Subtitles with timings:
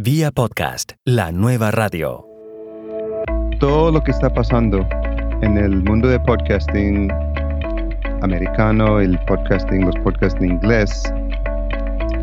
[0.00, 2.24] Vía podcast, la nueva radio.
[3.58, 4.86] Todo lo que está pasando
[5.42, 7.10] en el mundo de podcasting
[8.22, 11.02] americano, el podcasting, los podcasts en inglés,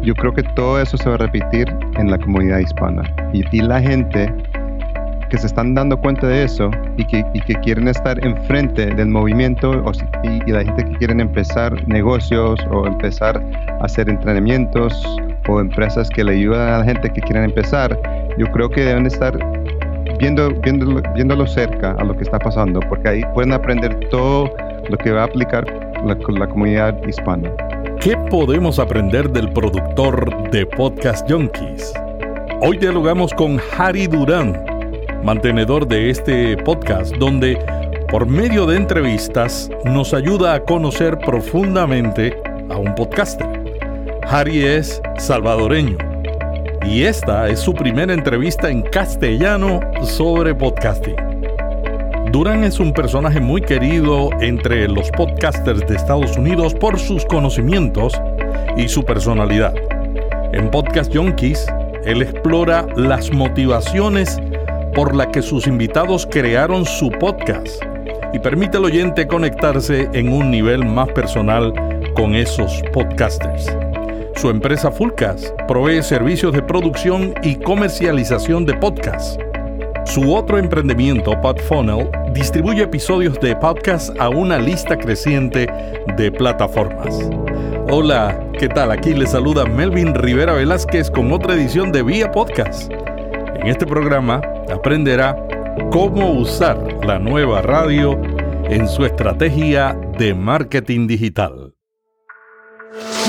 [0.03, 1.67] yo creo que todo eso se va a repetir
[1.97, 3.13] en la comunidad hispana.
[3.33, 4.33] Y, y la gente
[5.35, 9.09] que se están dando cuenta de eso y que, y que quieren estar enfrente del
[9.09, 9.91] movimiento o
[10.23, 13.43] y la gente que quieren empezar negocios o empezar
[13.81, 14.93] a hacer entrenamientos
[15.49, 17.99] o empresas que le ayudan a la gente que quieren empezar,
[18.37, 19.37] yo creo que deben estar
[20.19, 24.49] viendo, viéndolo, viéndolo cerca a lo que está pasando, porque ahí pueden aprender todo
[24.89, 25.65] lo que va a aplicar
[26.05, 27.51] la, la comunidad hispana.
[27.99, 31.93] ¿Qué podemos aprender del productor de Podcast Junkies?
[32.61, 34.74] Hoy dialogamos con Harry Durán,
[35.23, 37.57] mantenedor de este podcast, donde
[38.09, 42.37] por medio de entrevistas nos ayuda a conocer profundamente
[42.69, 43.47] a un podcaster.
[44.27, 45.97] Harry es salvadoreño
[46.85, 51.15] y esta es su primera entrevista en castellano sobre podcasting.
[52.31, 58.13] Durán es un personaje muy querido entre los podcasters de Estados Unidos por sus conocimientos
[58.77, 59.73] y su personalidad.
[60.51, 61.65] En Podcast Junkies,
[62.03, 64.39] él explora las motivaciones
[64.95, 67.83] por las que sus invitados crearon su podcast
[68.33, 71.73] y permite al oyente conectarse en un nivel más personal
[72.15, 73.75] con esos podcasters.
[74.37, 79.37] Su empresa Fullcast provee servicios de producción y comercialización de podcasts.
[80.05, 85.67] Su otro emprendimiento, PodFunnel, distribuye episodios de podcast a una lista creciente
[86.15, 87.29] de plataformas.
[87.89, 88.91] Hola, ¿qué tal?
[88.91, 92.91] Aquí le saluda Melvin Rivera Velázquez con otra edición de Vía Podcast.
[93.55, 95.35] En este programa aprenderá
[95.91, 98.19] cómo usar la nueva radio
[98.65, 101.75] en su estrategia de marketing digital.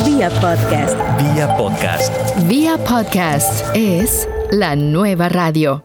[0.05, 0.97] Vía podcast.
[1.19, 2.49] Vía podcast.
[2.49, 5.85] Vía podcast es la nueva radio.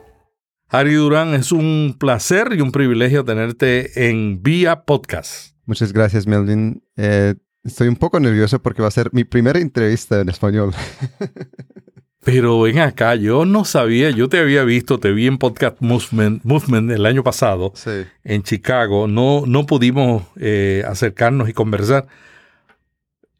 [0.70, 5.58] Harry Durán, es un placer y un privilegio tenerte en Vía Podcast.
[5.66, 6.82] Muchas gracias, Melvin.
[6.96, 10.74] Eh, estoy un poco nervioso porque va a ser mi primera entrevista en español.
[12.24, 16.44] Pero ven acá, yo no sabía, yo te había visto, te vi en Podcast Movement,
[16.44, 17.90] Movement el año pasado Sí.
[18.24, 22.06] en Chicago, no, no pudimos eh, acercarnos y conversar.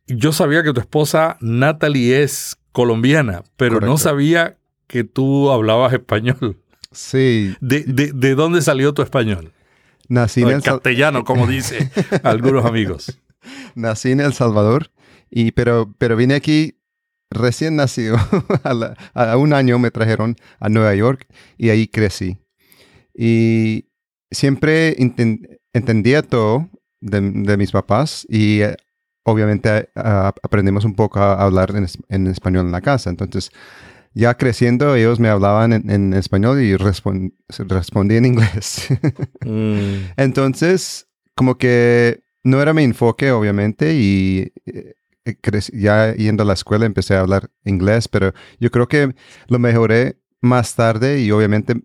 [0.08, 6.58] Yo sabía que tu esposa Natalie es colombiana, pero no sabía que tú hablabas español.
[6.92, 9.52] Sí, ¿De, de, de dónde salió tu español?
[10.10, 11.90] nací en, El castellano, como dicen
[12.24, 13.18] algunos amigos.
[13.76, 14.90] nací en El Salvador,
[15.30, 16.76] y, pero, pero vine aquí
[17.32, 18.18] recién nacido.
[18.64, 21.26] a, la- a un año me trajeron a Nueva York
[21.58, 22.38] y ahí crecí.
[23.14, 23.90] Y
[24.30, 26.70] siempre inten- entendía todo
[27.02, 28.76] de, de mis papás y eh,
[29.24, 33.10] obviamente ah, aprendimos un poco a hablar en, es- en español en la casa.
[33.10, 33.50] Entonces,
[34.14, 37.34] ya creciendo, ellos me hablaban en, en español y respon-
[37.68, 38.88] respondí en inglés.
[39.44, 44.94] Mm, Entonces, como que no era mi enfoque, obviamente, y eh,
[45.74, 49.14] ya yendo a la escuela empecé a hablar inglés, pero yo creo que
[49.48, 51.76] lo mejoré más tarde y obviamente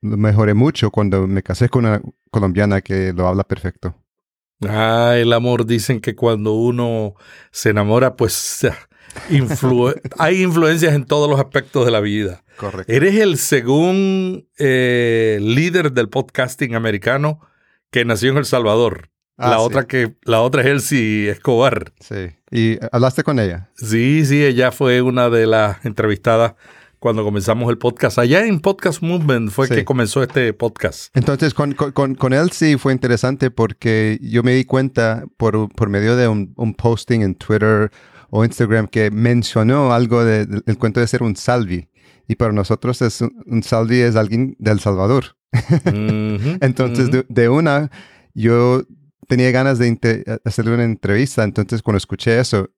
[0.00, 3.94] lo mejoré mucho cuando me casé con una colombiana que lo habla perfecto.
[4.66, 7.14] Ah, el amor, dicen que cuando uno
[7.50, 8.64] se enamora, pues
[9.30, 12.44] influ- hay influencias en todos los aspectos de la vida.
[12.56, 12.90] Correcto.
[12.90, 17.40] Eres el segundo eh, líder del podcasting americano
[17.90, 19.10] que nació en El Salvador.
[19.36, 19.62] Ah, la, sí.
[19.64, 21.92] otra que, la otra es Elsie Escobar.
[22.00, 22.30] Sí.
[22.50, 23.70] ¿Y hablaste con ella?
[23.74, 26.54] Sí, sí, ella fue una de las entrevistadas
[27.00, 28.18] cuando comenzamos el podcast.
[28.18, 29.74] Allá en Podcast Movement fue Sí.
[29.74, 31.14] que comenzó este podcast.
[31.16, 36.16] Entonces, con, con- con- sí fue interesante porque yo me di cuenta por, por medio
[36.16, 37.90] de un, un posting en Twitter
[38.30, 41.88] o Instagram que mencionó algo de- del cuento de ser un salvi.
[42.26, 45.36] Y para nosotros es un, un salvi es alguien del Salvador.
[46.60, 47.90] Entonces, de una,
[48.34, 48.82] yo
[49.28, 51.44] tenía ganas de hacerle una entrevista.
[51.44, 52.70] Entonces, cuando escuché eso,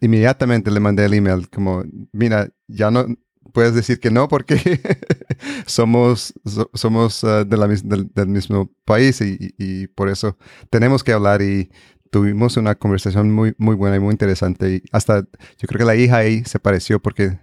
[0.00, 3.06] inmediatamente le mandé el email como, mira, ya no
[3.52, 4.56] puedes decir que no porque
[5.66, 10.36] somos, so- somos ah, de la del mismo país y, y- y por eso
[10.70, 11.70] tenemos que hablar y
[12.10, 14.70] tuvimos una conversación muy, muy buena y muy interesante.
[14.76, 17.38] Y hasta yo creo que la hija ahí se pareció porque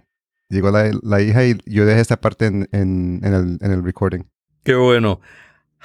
[0.48, 3.82] llegó la, la hija y yo dejé esta parte en, en- en el, en el
[3.84, 4.22] recording.
[4.64, 5.20] Qué bueno.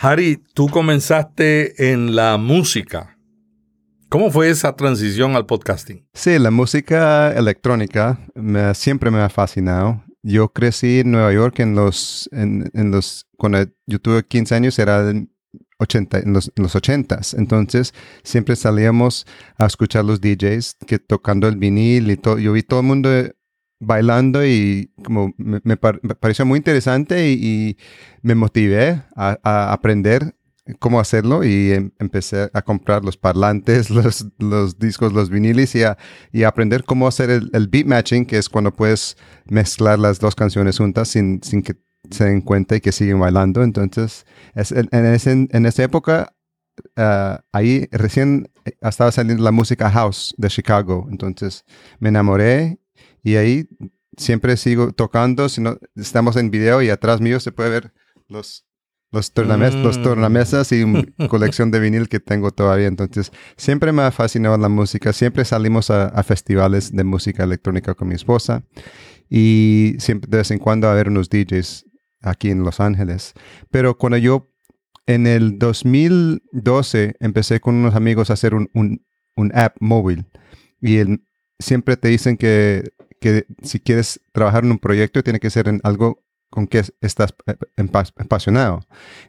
[0.01, 3.17] Harry, tú comenzaste en la música.
[4.09, 6.05] ¿Cómo fue esa transición al podcasting?
[6.13, 10.03] Sí, la música electrónica me- siempre me ha fascinado.
[10.23, 14.77] Yo crecí en Nueva York en los, en, en los, cuando yo tuve 15 años
[14.79, 15.31] era en,
[15.79, 17.37] 80, en, los, en los 80s.
[17.37, 17.93] Entonces
[18.23, 19.25] siempre salíamos
[19.57, 22.37] a escuchar los DJs que tocando el vinil y todo.
[22.37, 23.09] Yo vi todo el mundo
[23.81, 27.77] bailando y como me, pareció muy interesante y,
[28.21, 30.35] me motivé a, aprender
[30.77, 33.89] cómo hacerlo y em, empecé a comprar los parlantes,
[34.39, 35.97] los, discos, los vinilis y a,
[36.31, 40.77] y aprender cómo hacer el, beat matching, que es cuando puedes mezclar las dos canciones
[40.77, 41.75] juntas sin, sin que
[42.11, 43.63] se den cuenta y que siguen bailando.
[43.63, 44.25] Entonces,
[44.55, 46.35] en, en, esa época,
[46.95, 48.51] ah, ahí recién
[48.81, 51.07] estaba saliendo la música house de Chicago.
[51.09, 51.65] Entonces,
[51.99, 52.81] me enamoré
[53.23, 53.67] y ahí
[54.17, 55.49] siempre sigo tocando.
[55.49, 57.93] Si no, estamos en video y atrás mío se puede ver
[58.27, 58.65] los,
[59.11, 60.03] los, los mm.
[60.03, 62.87] tornamesas y una colección de vinil que tengo todavía.
[62.87, 65.13] Entonces, siempre me ha fascinado la música.
[65.13, 68.63] Siempre salimos a, a festivales de música electrónica con mi esposa
[69.29, 71.85] y siempre de vez en cuando a ver unos DJs
[72.21, 73.33] aquí en Los Ángeles.
[73.69, 74.51] Pero cuando yo
[75.05, 79.01] en el 2012 empecé con unos amigos a hacer un, un,
[79.55, 80.27] app móvil
[80.81, 80.99] y
[81.59, 82.91] siempre te dicen que,
[83.21, 87.33] que, si quieres trabajar en un proyecto tiene que ser en algo con que estás
[87.47, 87.55] eh,
[88.17, 88.81] apasionado.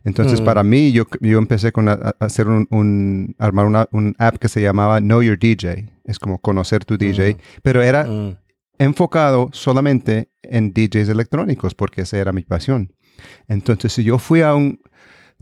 [0.03, 0.45] Entonces, mm.
[0.45, 4.61] para mí, yo, yo empecé con a, hacer un, armar una, un app que se
[4.61, 5.89] llamaba Know Your DJ.
[6.05, 7.39] Es como conocer tu DJ, mm.
[7.63, 8.37] pero era mm
[8.79, 12.95] enfocado solamente en DJs electrónicos, porque esa era mi pasión.
[13.47, 14.81] Entonces, si yo fui a un,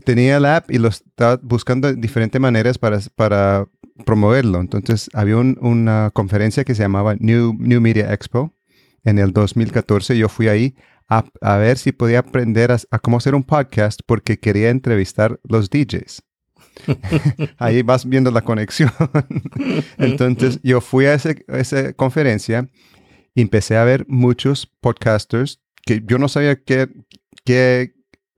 [0.01, 3.67] tenía la app y lo estaba buscando diferentes maneras para, para
[4.05, 4.59] promoverlo.
[4.59, 8.53] Entonces, había una conferencia que se llamaba New, New Media Expo
[9.03, 10.17] en el 2014.
[10.17, 10.75] Yo fui ahí
[11.09, 15.69] a, a ver si podía aprender a, cómo hacer un podcast porque quería entrevistar los
[15.69, 16.23] DJs.
[17.57, 18.91] ahí vas viendo la conexión.
[19.97, 22.69] Entonces, yo fui a, ese, a esa conferencia
[23.35, 26.89] empecé a ver muchos podcasters que yo no sabía qué,
[27.45, 27.93] qué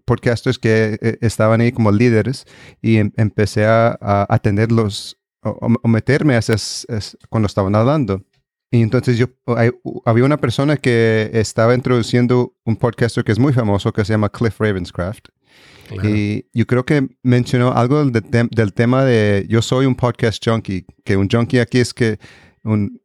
[0.05, 2.45] podcasters que eh, estaban ahí como líderes
[2.81, 6.87] y em, empecé a, a atenderlos o, meterme a esas,
[7.29, 8.23] cuando estaban hablando.
[8.71, 9.27] Y entonces yo,
[10.05, 14.29] había una persona que estaba introduciendo un podcaster que es muy famoso que se llama
[14.29, 15.27] Cliff Ravenscraft.
[16.01, 21.17] Y yo creo que mencionó algo del tema de yo soy un podcast junkie, que
[21.17, 22.17] un junkie aquí es que
[22.63, 22.99] un,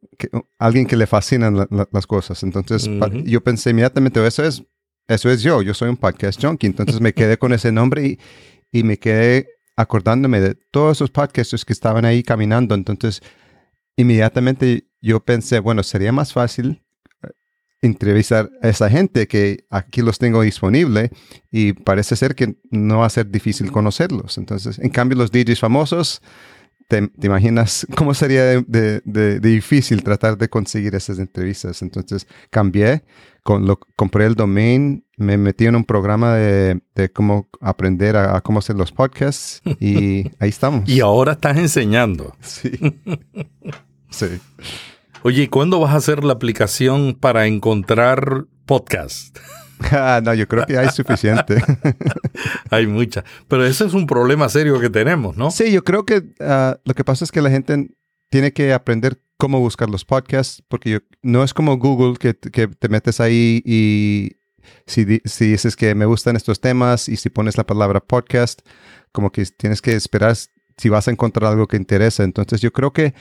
[0.57, 2.41] alguien que le fascinan las cosas.
[2.41, 2.89] Entonces
[3.25, 4.63] yo pensé inmediatamente, eso es,
[5.09, 6.67] eso es yo, yo soy un podcast junkie.
[6.67, 8.19] Entonces me quedé con ese nombre y,
[8.71, 12.75] y me quedé acordándome de todos esos podcasters que estaban ahí caminando.
[12.75, 13.21] Entonces
[13.97, 16.83] inmediatamente yo pensé, bueno, sería más fácil
[17.23, 17.29] eh,
[17.81, 21.11] entrevistar a esa gente que aquí los tengo disponible
[21.51, 24.37] y parece ser que no va a ser difícil conocerlos.
[24.37, 26.21] Entonces, en cambio, los DJs famosos,
[26.89, 31.81] te, imaginas cómo sería de, difícil tratar de conseguir esas entrevistas.
[31.81, 33.03] Entonces cambié,
[33.49, 36.79] con lo, compré el domain, me metí en un programa de,
[37.11, 40.87] cómo aprender a, cómo hacer los podcasts y ahí estamos.
[40.87, 42.35] Y ahora estás enseñando.
[42.41, 42.69] Sí.
[44.11, 44.27] sí.
[45.23, 49.41] Oye, ¿cuándo vas a hacer la aplicación para encontrar podcasts?
[49.79, 51.59] Ah, no, yo creo que hay suficiente.
[52.69, 53.23] hay mucha.
[53.47, 55.49] Pero ese es un problema serio que tenemos, ¿no?
[55.49, 57.89] Sí, yo creo que ah, lo que pasa es que la gente
[58.29, 63.21] tiene que aprender cómo buscar los podcasts, porque no es como Google que, te metes
[63.21, 64.33] ahí y
[64.85, 68.59] si, dices que me gustan estos temas y si pones la palabra podcast,
[69.13, 70.35] como que tienes que esperar
[70.77, 72.25] si vas a encontrar algo que interesa.
[72.25, 73.13] Entonces yo creo que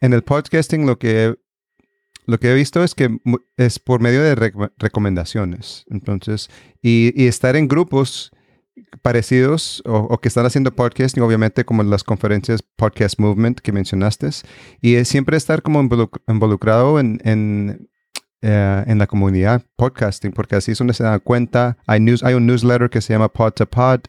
[0.00, 1.36] en el podcasting lo que
[2.26, 3.18] lo que he visto es que
[3.56, 4.34] es por medio de
[4.78, 5.86] recomendaciones.
[5.90, 6.50] Entonces,
[6.82, 8.30] y, estar en grupos
[9.02, 14.30] parecidos o, que están haciendo podcasting, obviamente como las conferencias Podcast Movement que mencionaste,
[14.80, 15.80] y siempre estar como
[16.28, 17.90] involucrado en, en,
[18.42, 21.78] eh, en, la comunidad podcasting, porque así es donde se da cuenta.
[21.86, 24.00] Hay, news, hay un newsletter que se llama Pod to Pod,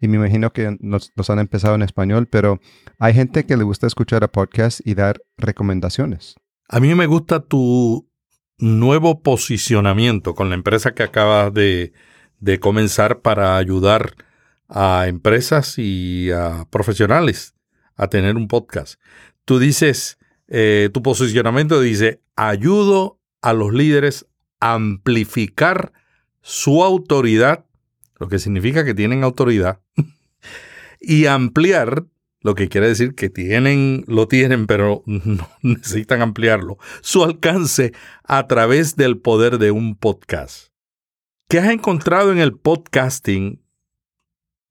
[0.00, 2.60] y me imagino que los, los han empezado en español, pero
[2.98, 6.36] hay gente que le gusta escuchar a podcast y dar recomendaciones.
[6.68, 8.08] A mí me gusta tu
[8.58, 11.92] nuevo posicionamiento con la empresa que acabas de,
[12.60, 14.14] comenzar para ayudar
[14.68, 17.54] a empresas y a profesionales
[17.96, 19.00] a tener un podcast.
[19.44, 24.26] Tú dices, eh, tu posicionamiento dice, ayudo a los líderes
[24.60, 25.92] a amplificar
[26.40, 27.64] su autoridad,
[28.18, 29.80] lo que significa que tienen autoridad,
[31.00, 32.06] y ampliar
[32.40, 38.46] lo que quiere decir que tienen, lo tienen, pero no necesitan ampliarlo, su alcance a
[38.46, 40.73] través del poder de un podcast.
[41.48, 43.62] ¿Qué has encontrado en el podcasting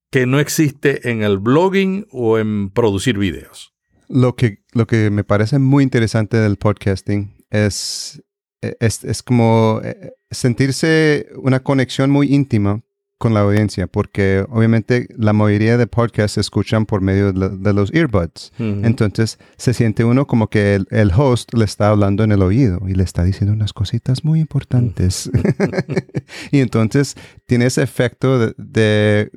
[0.10, 3.74] que no existe en el blogging o en producir videos?
[4.10, 8.22] Lo que, lo que me parece muy interesante del podcasting es,
[8.62, 12.84] es, es como eh, sentirse una conexión muy íntima
[13.18, 17.94] con la audiencia, porque obviamente la mayoría de podcasts se escuchan por medio de, los
[17.94, 18.52] earbuds.
[18.58, 22.96] Entonces se siente uno como que el, host le está hablando en el oído y
[22.96, 25.32] le está diciendo unas cositas muy importantes.
[26.52, 27.16] y entonces
[27.46, 29.32] tiene ese efecto de,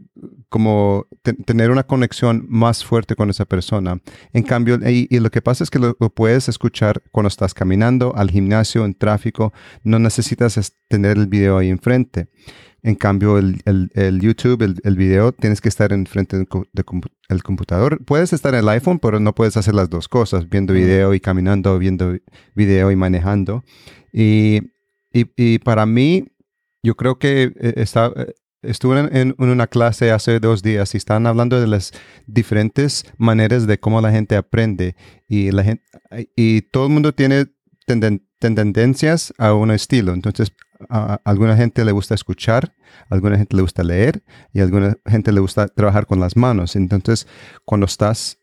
[0.48, 1.06] como
[1.44, 4.00] tener una conexión más fuerte con esa persona.
[4.32, 8.30] En cambio, y, lo que pasa es que lo, puedes escuchar cuando estás caminando, al
[8.30, 9.52] gimnasio, en tráfico,
[9.84, 12.28] no necesitas tener el video ahí enfrente.
[12.86, 18.04] En cambio, el, YouTube, el, video, tienes que estar enfrente del computador.
[18.04, 21.18] Puedes estar en el iPhone, pero no puedes hacer las dos cosas, viendo video y
[21.18, 22.16] caminando, viendo
[22.54, 23.64] video y manejando.
[24.12, 24.60] Y,
[25.64, 26.28] para mí,
[26.80, 31.26] yo creo que eh, está, eh, estuve en, una clase hace dos días y están
[31.26, 31.90] hablando de las
[32.28, 34.94] diferentes maneras de cómo la gente aprende.
[35.26, 35.82] Y, la gente,
[36.36, 37.46] y todo el mundo tiene
[38.38, 40.12] tendencias a un estilo.
[40.12, 40.52] Entonces,
[40.90, 42.74] a alguna gente le gusta escuchar,
[43.08, 46.36] a alguna gente le gusta leer y a alguna gente le gusta trabajar con las
[46.36, 46.76] manos.
[46.76, 47.26] Entonces,
[47.64, 48.38] cuando estás,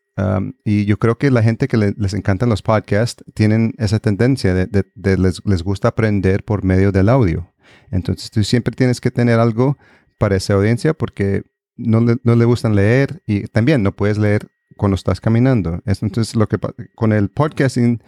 [0.63, 5.17] y yo creo que la gente que les encantan los podcasts tienen esa tendencia de,
[5.17, 7.53] les, gusta aprender por medio del audio.
[7.91, 9.77] Entonces, tú siempre tienes que tener algo
[10.19, 11.43] para esa audiencia porque
[11.75, 14.47] no le, no le gustan leer y también no puedes leer
[14.77, 15.81] cuando estás caminando.
[15.85, 16.57] Entonces, lo que
[16.95, 18.01] con el podcasting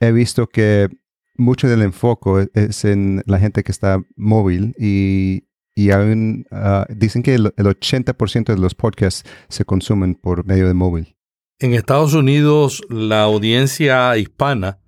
[0.00, 0.90] he visto que
[1.36, 7.34] mucho del enfoque es en la gente que está móvil y, y ah, dicen que
[7.34, 11.16] el, 80% de los podcasts se consumen por medio de móvil.
[11.58, 14.78] En Estados Unidos, la audiencia hispana,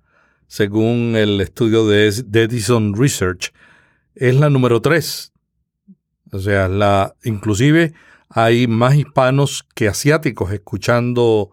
[0.47, 3.51] según el estudio de, Edison Research,
[4.15, 5.33] es la número 3.
[6.31, 7.93] O sea, la, inclusive
[8.29, 11.51] hay más hispanos que asiáticos escuchando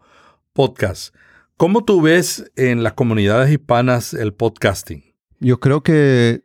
[0.52, 1.12] podcasts.
[1.56, 5.04] ¿Cómo tú ves en las comunidades hispanas el podcasting?
[5.38, 6.42] Yo creo que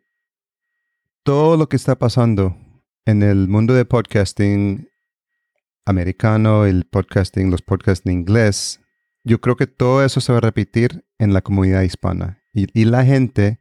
[1.23, 2.55] todo lo que está pasando
[3.05, 4.87] en el mundo de podcasting
[5.85, 8.81] americano, el podcasting, los podcasts en inglés,
[9.23, 12.43] yo creo que todo eso se va a repetir en la comunidad hispana.
[12.53, 13.59] Y, la gente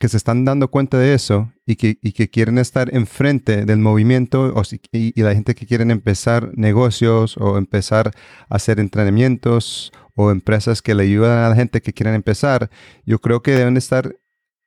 [0.00, 4.52] que se están dando cuenta de eso y que, quieren estar enfrente del movimiento
[4.90, 8.10] y, y, la gente que quieren empezar negocios o empezar
[8.48, 12.70] a hacer entrenamientos o empresas que le ayudan a la gente que quieren empezar,
[13.06, 14.16] yo creo que deben estar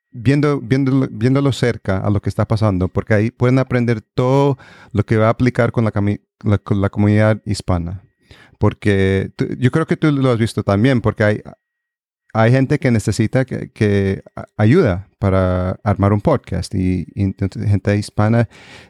[0.10, 4.58] viendo, viéndolo, viéndolo cerca a lo que está pasando, porque ahí pueden aprender todo
[4.94, 5.92] lo que va a aplicar con la,
[6.46, 8.02] la, comunidad hispana.
[8.60, 11.42] Porque yo creo que tú lo has visto también, porque hay,
[12.34, 14.24] hay gente que necesita que,
[14.56, 18.48] ayuda para armar un podcast y, entonces gente hispana,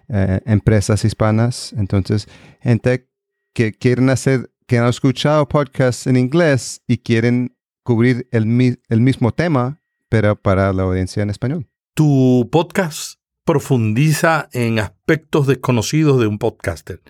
[0.10, 2.28] eh, empresas hispanas, entonces
[2.60, 3.10] gente
[3.56, 9.34] que quieren hacer que han escuchado podcasts en inglés y quieren cubrir el, el mismo
[9.34, 11.68] tema, pero para la audiencia en español.
[11.94, 17.02] Tu podcast profundiza en aspectos desconocidos de un podcaster.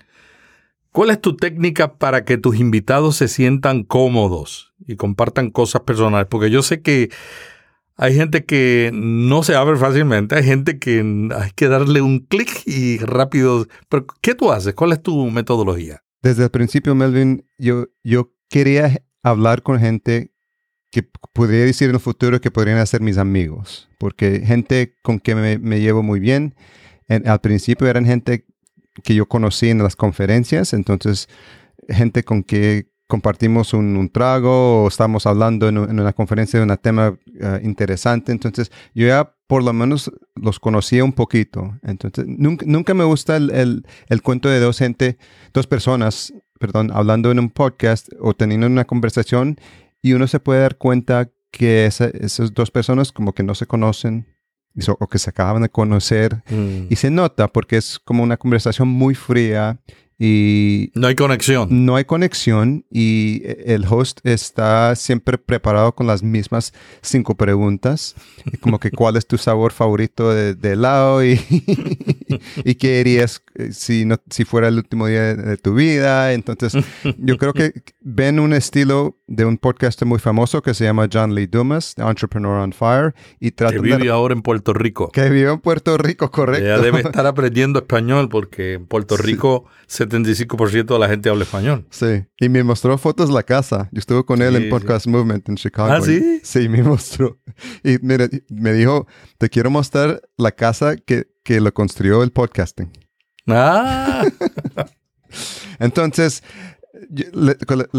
[0.92, 6.26] ¿Cuál es tu técnica para que tus invitados se sientan cómodos y compartan cosas personales?
[6.32, 7.12] Porque yo sé que
[7.96, 12.64] hay gente que no se abre fácilmente, hay gente que hay que darle un clic
[12.66, 13.68] y rápido.
[13.88, 14.74] Pero, ¿qué tú haces?
[14.74, 16.02] ¿Cuál es tu metodología?
[16.22, 20.34] Desde el principio, Melvin, yo, yo quería hablar con gente
[20.92, 25.36] que podría decir en el futuro que podrían ser mis amigos, porque gente con que
[25.36, 26.56] me, llevo muy bien.
[27.08, 28.46] al principio eran gente
[29.04, 31.30] que yo conocí en las conferencias, entonces
[31.88, 37.18] gente con que compartimos un, trago o estamos hablando en, una conferencia de un tema
[37.40, 38.32] eh, interesante.
[38.32, 41.78] Entonces, yo ya por lo menos los conocía un poquito.
[41.84, 45.18] Entonces, nunca, nunca me gusta el, el, cuento de dos gente,
[45.54, 49.58] dos personas, perdón, hablando en un podcast o teniendo una conversación
[50.02, 54.26] y uno se puede dar cuenta que esas dos personas como que no se conocen
[54.88, 56.86] o que se acaban de conocer mm.
[56.90, 59.82] y se nota porque es como una conversación muy fría
[60.24, 61.84] y no hay conexión.
[61.84, 68.14] No hay conexión y el host está siempre preparado con las mismas cinco preguntas,
[68.60, 71.42] como que cuál es tu sabor favorito de, helado y,
[72.64, 76.34] y qué harías eh, si, no, si fuera el último día de, tu vida.
[76.34, 76.74] Entonces,
[77.18, 81.34] yo creo que ven un estilo de un podcaster muy famoso que se llama John
[81.34, 85.10] Lee Dumas, Entrepreneur on Fire, y trata que vive ahora en Puerto Rico.
[85.12, 86.64] Que vive en Puerto Rico, correcto.
[86.64, 89.66] Ya debe estar aprendiendo español porque en Puerto Rico
[90.12, 91.88] 75% de la gente habla español.
[91.90, 93.90] Sí, y me mostró fotos de la casa.
[93.92, 95.92] Yo estuve con él en Podcast Movement en Chicago.
[95.92, 96.42] ¿Ah, sí?
[96.44, 97.40] Sí, me mostró.
[97.84, 102.92] Y mira, me dijo, te quiero mostrar la casa que, que lo construyó el podcasting.
[103.48, 104.26] Ah.
[105.80, 106.44] Entonces,
[107.10, 107.58] le,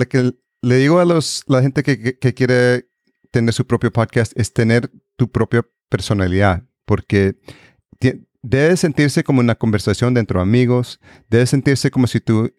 [0.09, 2.89] que le digo a los, la gente que, que quiere
[3.31, 7.37] tener su propio podcast es tener tu propia personalidad, porque
[8.43, 12.53] debe sentirse como una conversación dentro de amigos, debe sentirse como si tú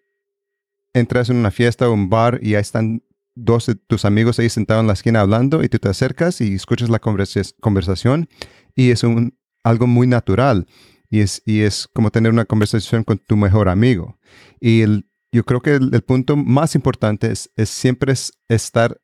[0.94, 3.02] entras en una fiesta o un bar y ahí están
[3.34, 6.54] dos de tus amigos ahí sentados en la esquina hablando y tú te acercas y
[6.54, 8.28] escuchas la conversación
[8.74, 10.66] y es un, algo muy natural
[11.10, 14.18] y es, y es como tener una conversación con tu mejor amigo.
[14.60, 14.84] Y
[15.32, 19.00] yo creo que el, punto más importante es, es siempre es estar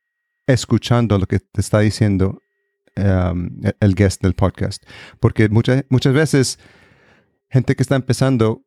[0.46, 2.40] escuchando lo que te está diciendo
[3.00, 4.84] um, el guest del podcast.
[5.18, 6.58] Porque muchas muchas veces
[7.48, 8.62] gente que está empezando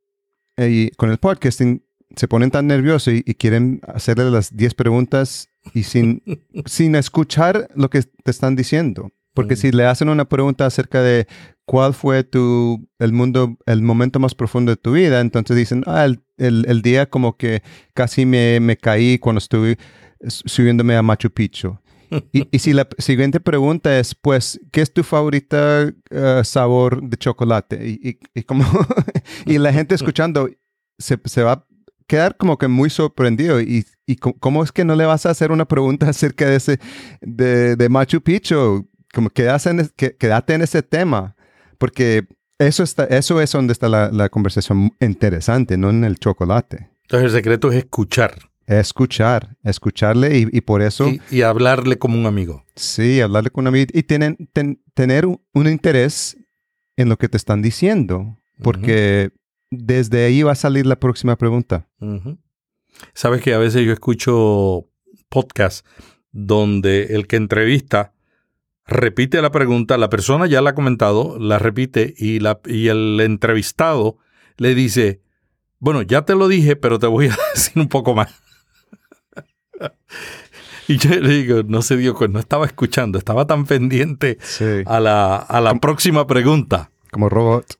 [0.57, 1.83] eh, con el podcasting
[2.15, 6.21] se ponen tan nerviosos y, quieren hacerle las 10 preguntas y sin,
[6.65, 9.11] sin escuchar lo que te están diciendo.
[9.33, 9.57] Porque mm.
[9.57, 11.27] si le hacen una pregunta acerca de
[11.65, 16.05] cuál fue tu, el mundo, el momento más profundo de tu vida, entonces dicen, ah,
[16.05, 17.63] el, el, día como que
[17.95, 19.77] casi me, me, caí cuando estuve
[20.27, 21.79] subiéndome a Machu Picchu.
[22.31, 27.17] Y, y, si la siguiente pregunta es, pues, ¿qué es tu favorita eh, sabor de
[27.17, 27.87] chocolate?
[27.87, 28.65] Y, y como,
[29.45, 30.49] y la gente escuchando
[30.97, 31.65] se, se, va
[32.07, 33.59] quedar como que muy sorprendido.
[33.61, 36.79] ¿Y, y cómo es que no le vas a hacer una pregunta acerca de ese,
[37.21, 38.89] de, de Machu Picchu?
[39.13, 41.35] Como quédate en, quédate en ese tema,
[41.77, 42.27] porque
[42.57, 46.89] eso, está, eso es donde está la, la conversación interesante, no en el chocolate.
[47.03, 48.33] Entonces el secreto es escuchar.
[48.65, 51.09] Escuchar, escucharle y, y por eso...
[51.29, 52.65] Y, hablarle como un amigo.
[52.75, 54.49] Sí, hablarle como un amigo y tienen,
[54.93, 56.37] tener un, un, interés
[56.95, 59.31] en lo que te están diciendo, porque
[59.69, 61.89] desde ahí va a salir la próxima pregunta.
[63.13, 64.87] Sabes que a veces yo escucho
[65.29, 65.83] podcasts
[66.31, 68.13] donde el que entrevista
[68.85, 73.19] repite la pregunta, la persona ya la ha comentado, la repite y, la, y el
[73.21, 74.17] entrevistado
[74.57, 75.21] le dice,
[75.79, 78.42] bueno, ya te lo dije, pero te voy a decir un poco más.
[80.87, 84.37] y yo le digo, no se dio cuenta, no estaba escuchando, estaba tan pendiente
[84.85, 86.91] a la, a la próxima pregunta.
[87.11, 87.79] Como robot.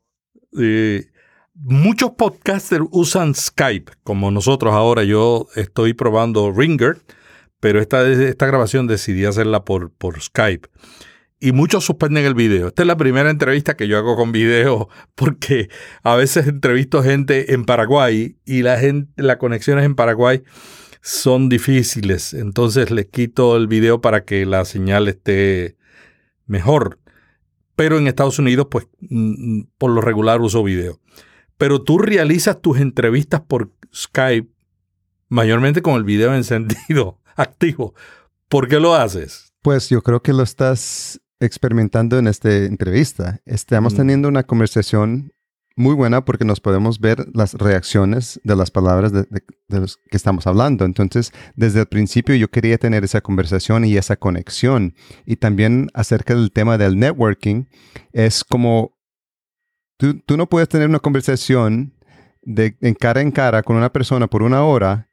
[1.56, 5.04] Muchos podcasters usan Skype, como nosotros ahora.
[5.04, 6.98] Yo estoy probando Ringer,
[7.60, 10.68] pero esta, esta grabación decidí hacerla por, por Skype.
[11.40, 12.70] Y muchos suspenden el video.
[12.70, 15.70] Esta es la primera entrevista que yo hago con video porque
[16.02, 20.42] a veces entrevisto gente en Paraguay y la gente, las conexiones en Paraguay
[21.04, 22.34] son difíciles.
[22.34, 25.78] Entonces les quito el video para que la señal esté
[26.48, 26.98] mejor.
[27.76, 28.88] Pero en Estados Unidos, pues
[29.78, 31.00] por lo regular uso video
[31.64, 34.50] pero tú realizas tus entrevistas por Skype
[35.30, 37.94] mayormente con el video encendido, activo.
[38.50, 39.54] ¿Por qué lo haces?
[39.62, 43.40] Pues yo creo que lo estás experimentando en esta entrevista.
[43.46, 43.96] Estamos mm.
[43.96, 45.32] teniendo una conversación
[45.76, 49.26] muy buena porque nos podemos ver las reacciones de las palabras de,
[49.70, 50.86] los que estamos hablando.
[50.86, 54.94] Entonces, desde el principio yo quería tener esa conversación y esa conexión.
[55.26, 57.66] Y también acerca del tema del networking,
[58.12, 58.94] es como
[60.26, 61.94] Tú, no puedes tener una conversación
[62.42, 65.10] de, en cara en cara con una persona por una hora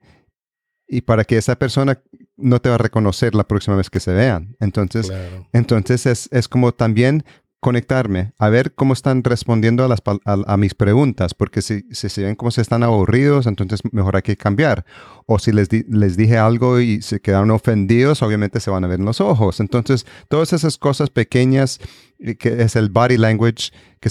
[0.88, 2.02] y para que esa persona
[2.36, 4.56] no te va a reconocer la próxima vez que se vean.
[4.58, 5.12] Entonces,
[5.52, 7.24] entonces es, es, como también
[7.60, 12.24] conectarme, a ver cómo están respondiendo a, las, a, mis preguntas, porque si, si, se
[12.24, 14.86] ven como se están aburridos, entonces mejor hay que cambiar.
[15.26, 18.98] O si les, les dije algo y se quedaron ofendidos, obviamente se van a ver
[18.98, 19.60] en los ojos.
[19.60, 21.80] Entonces, todas esas cosas pequeñas,
[22.18, 24.10] eh, que es el body language, que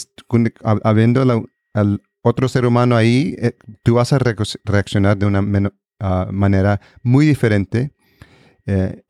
[0.83, 6.81] habiendo al otro ser humano ahí, eh, tú vas a reaccionar de una ah, manera
[7.01, 7.93] muy diferente.
[8.67, 9.01] Eh,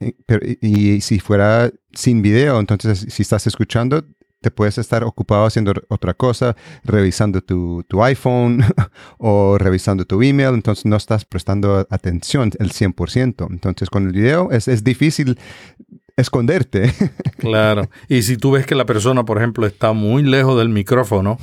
[0.62, 4.06] y, si fuera sin video, entonces si estás escuchando,
[4.42, 8.64] te puedes estar ocupado haciendo otra cosa, revisando tu, tu, iPhone
[9.18, 13.48] o revisando tu email, entonces no estás prestando atención el 100%.
[13.50, 15.38] Entonces con el video es, es difícil
[16.16, 16.94] esconderte.
[17.38, 17.90] claro.
[18.08, 21.38] Y si tú ves que la persona, por ejemplo, está muy lejos del micrófono,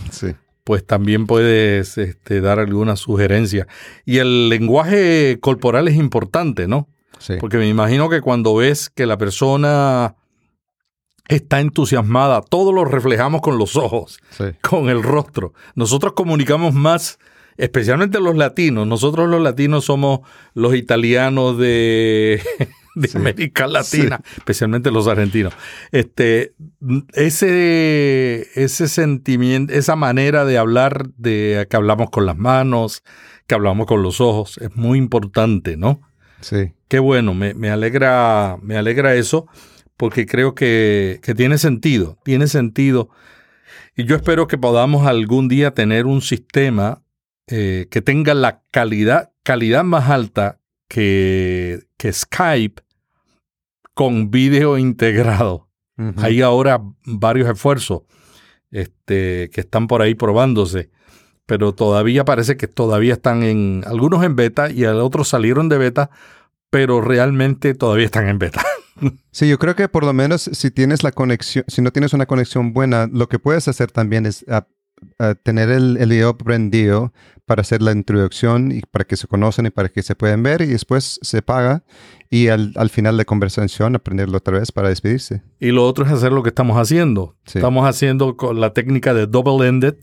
[0.64, 3.66] pues también puedes este, dar alguna sugerencia.
[4.04, 6.88] Y el lenguaje corporal es importante, ¿no?
[7.18, 7.34] Sí.
[7.40, 10.16] Porque me imagino que cuando ves que la persona
[11.28, 14.20] está entusiasmada, todo lo reflejamos con los ojos,
[14.62, 15.52] con el rostro.
[15.74, 17.18] Nosotros comunicamos más,
[17.56, 18.86] especialmente los latinos.
[18.86, 20.20] Nosotros los latinos somos
[20.54, 22.40] los italianos de,
[23.14, 25.52] América Latina, especialmente los argentinos.
[25.90, 26.54] Este,
[27.12, 33.02] ese, ese sentimiento, esa manera de hablar, de que hablamos con las manos,
[33.46, 36.00] que hablamos con los ojos, es muy importante, ¿no?
[36.40, 36.72] Sí.
[36.88, 39.46] Qué bueno, me, me alegra, me alegra eso
[39.96, 43.10] porque creo que, tiene sentido, tiene sentido.
[43.96, 47.02] Y yo espero que podamos algún día tener un sistema
[47.46, 52.82] eh, que tenga la calidad, calidad más alta que, que Skype
[53.94, 55.68] con vídeo integrado.
[56.18, 58.02] Hay ahora varios esfuerzos.
[58.70, 60.90] este, que están por ahí probándose,
[61.46, 66.10] pero todavía parece que todavía están en, algunos en beta y otros salieron de beta,
[66.68, 68.62] pero realmente todavía están en beta.
[69.30, 72.26] Sí, yo creo que por lo menos si tienes la conexión, si no tienes una
[72.26, 74.66] conexión buena, lo que puedes hacer también es ah,
[75.18, 77.12] ah, tener el, el, video prendido
[77.44, 80.62] para hacer la introducción y para que se conocen y para que se puedan ver
[80.62, 81.84] y después se paga
[82.30, 85.42] y al, final de conversación aprenderlo otra vez para despedirse.
[85.60, 87.36] Y lo otro es hacer lo que estamos haciendo.
[87.46, 89.96] Estamos haciendo con la técnica de double-ended,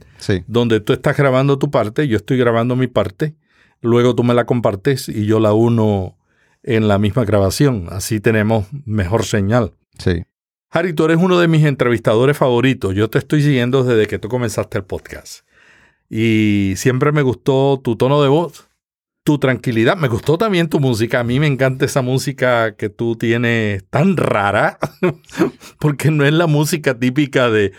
[0.47, 3.36] donde tú estás grabando tu parte, yo estoy grabando mi parte,
[3.82, 6.17] luego tú me la compartes y yo la uno
[6.63, 7.88] en la misma grabación.
[7.89, 9.73] Así tenemos mejor señal.
[9.97, 10.23] Sí.
[10.71, 12.95] Harry, tú eres uno de mis entrevistadores favoritos.
[12.95, 15.45] Yo te estoy siguiendo desde que tú comenzaste el podcast.
[16.10, 18.67] Y siempre me gustó tu tono de voz
[19.24, 19.96] tu tranquilidad.
[19.96, 21.22] Me gustó también tu música.
[21.22, 24.78] A mí me encanta esa música que tú tienes tan rara,
[25.80, 27.72] porque no es la música típica de...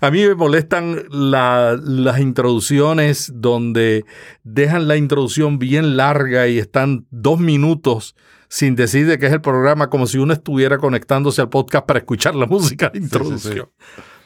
[0.00, 4.04] A mí me molestan las introducciones donde
[4.44, 8.14] dejan la introducción bien larga y están dos minutos
[8.48, 12.00] sin decir de qué es el programa, como si uno estuviera conectándose al podcast para
[12.00, 13.70] escuchar la música de introducción.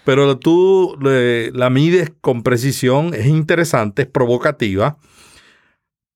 [0.04, 4.98] Pero tú la mides con precisión, es interesante, es provocativa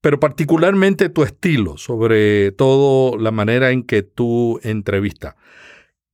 [0.01, 5.35] pero particularmente tu estilo, sobre todo la manera en que tú entrevistas.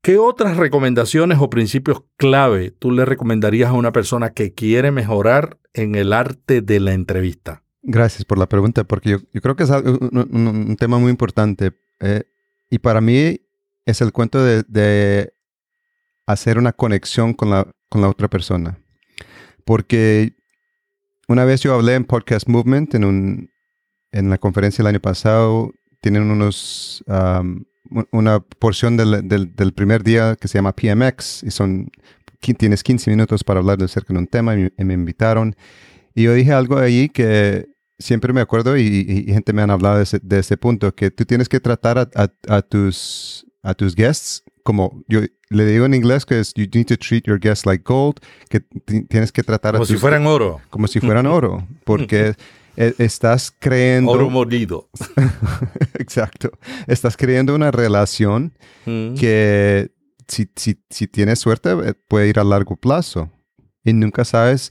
[0.03, 5.59] ¿Qué otras recomendaciones o principios clave tú le recomendarías a una persona que quiere mejorar
[5.75, 7.65] en el arte de la entrevista?
[7.83, 11.73] Gracias por la pregunta, porque yo, creo que es un, tema muy importante.
[12.01, 12.25] Eh,
[12.71, 13.41] y para mí
[13.85, 15.33] es el cuento de,
[16.27, 18.79] hacer una conexión con la, con la otra persona.
[19.65, 20.35] Porque
[21.29, 23.51] una vez yo hablé en Podcast Movement, en un,
[24.17, 27.05] en la conferencia el año pasado tienen unos
[28.11, 31.91] una porción del, del, primer día que se llama PMX y son
[32.55, 35.57] tienes 15 minutos para hablar de cerca de un tema y, me invitaron.
[36.15, 40.03] Y yo dije algo ahí que siempre me acuerdo y, gente me han hablado de
[40.03, 42.09] ese, de ese, punto que tú tienes que tratar a,
[42.49, 46.87] a, tus a tus guests como yo le digo en inglés que es you need
[46.87, 48.17] to treat your guests like gold
[48.49, 48.61] que
[49.09, 50.61] tienes que tratar como si fueran oro.
[50.71, 52.35] como si fueran oro porque
[52.77, 54.13] estás creando...
[54.13, 54.91] Oro molido.
[55.99, 56.51] Exacto.
[56.87, 58.53] Estás creando una relación
[58.85, 59.15] mm.
[59.15, 59.91] que
[60.29, 63.31] si, si, si, tienes suerte eh, puede ir a largo plazo
[63.85, 64.71] y nunca sabes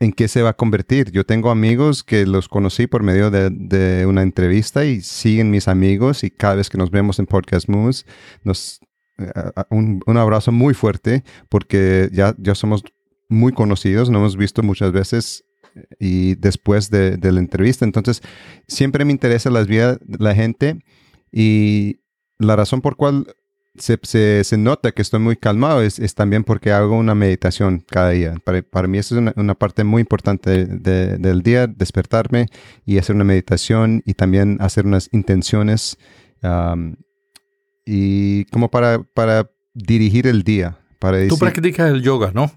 [0.00, 1.10] en qué se va a convertir.
[1.12, 5.68] Yo tengo amigos que los conocí por medio de, de una entrevista y siguen mis
[5.68, 8.06] amigos y cada vez que nos vemos en Podcast Moves,
[8.42, 8.80] nos,
[9.18, 9.30] eh,
[9.68, 12.82] un, un, abrazo muy fuerte porque ya, ya somos
[13.28, 15.44] muy conocidos, nos hemos visto muchas veces
[15.98, 17.84] y después de, la entrevista.
[17.84, 18.22] Entonces,
[18.66, 20.78] siempre me interesa las vidas de la gente
[21.32, 22.00] y
[22.38, 23.26] la razón por cual
[23.76, 23.98] se,
[24.44, 28.34] se, nota que estoy muy calmado es, es, también porque hago una meditación cada día.
[28.44, 32.46] Para, para mí eso es una, parte muy importante del día, despertarme
[32.84, 35.98] y hacer una meditación y también hacer unas intenciones
[37.86, 40.78] y como para, para dirigir el día.
[40.98, 42.52] Para Tú practicas el yoga, ¿no?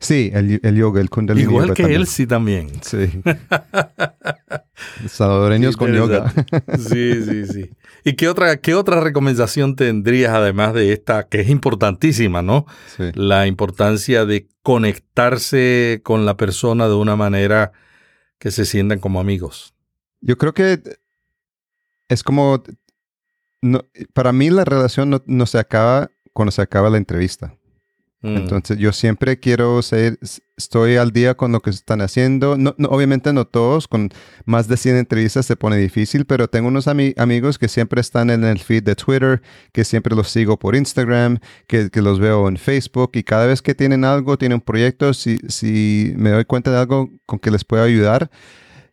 [0.00, 2.70] Sí, el, el yoga, el kundalini Igual que él sí también.
[2.82, 3.10] Sí.
[5.08, 6.32] Salvadoreños con yoga.
[6.78, 7.70] sí, sí, sí.
[8.04, 12.64] ¿Y qué otra, qué otra recomendación tendrías además de esta, que es importantísima, ¿no?
[12.96, 13.10] Sí.
[13.14, 17.72] La importancia de conectarse con la persona de una manera
[18.38, 19.74] que se sientan como amigos.
[20.20, 20.80] Yo creo que
[22.08, 22.62] es como,
[23.62, 27.52] no, para mí la relación no, no se acaba cuando se acaba la entrevista.
[28.20, 28.36] Mm.
[28.36, 30.18] Entonces yo siempre quiero ser,
[30.56, 32.56] estoy al día con lo que están haciendo.
[32.56, 34.10] No, obviamente no todos, con
[34.44, 38.42] más de 100 entrevistas se pone difícil, pero tengo unos amigos que siempre están en
[38.42, 39.40] el feed de Twitter,
[39.72, 43.62] que siempre los sigo por Instagram, que, que, los veo en Facebook y cada vez
[43.62, 47.52] que tienen algo, tienen un proyecto, si, si me doy cuenta de algo con que
[47.52, 48.30] les puedo ayudar,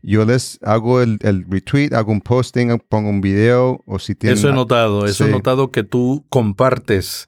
[0.03, 4.37] yo les hago el, el, retweet, hago un posting, pongo un video o si tienen...
[4.37, 7.27] Eso he notado, eso he notado que tú compartes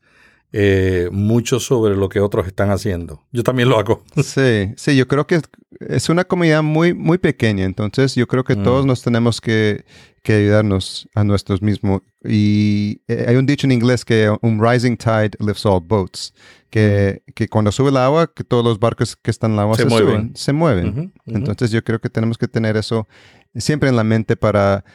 [0.53, 3.21] eh, mucho sobre lo que otros están haciendo.
[3.31, 4.03] Yo también lo hago.
[4.23, 5.41] Sí, sí, yo creo que
[5.79, 8.63] es una comunidad muy, muy pequeña, entonces yo creo que mm.
[8.63, 9.83] todos nos tenemos que,
[10.23, 12.01] que, ayudarnos a nuestros mismos.
[12.23, 16.33] Y eh, hay un dicho en inglés que un rising tide lifts all boats,
[16.69, 17.31] que, mm.
[17.33, 19.85] que cuando sube el agua, que todos los barcos que están en el agua se,
[19.85, 20.31] mueven.
[20.35, 21.13] se mueven.
[21.25, 23.07] Entonces yo creo que tenemos que tener eso
[23.55, 24.85] siempre en la mente para...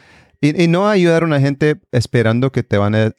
[0.41, 3.13] Y, y, no ayudar a una gente esperando que te van a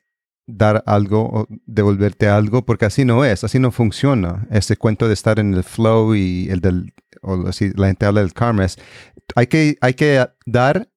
[0.45, 4.47] dar algo o devolverte algo, porque así no es, así no funciona.
[4.51, 8.21] Ese cuento de estar en el flow y el del, o si la gente habla
[8.21, 8.77] del karma, es,
[9.35, 10.89] hay que, hay que dar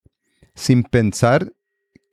[0.54, 1.52] sin pensar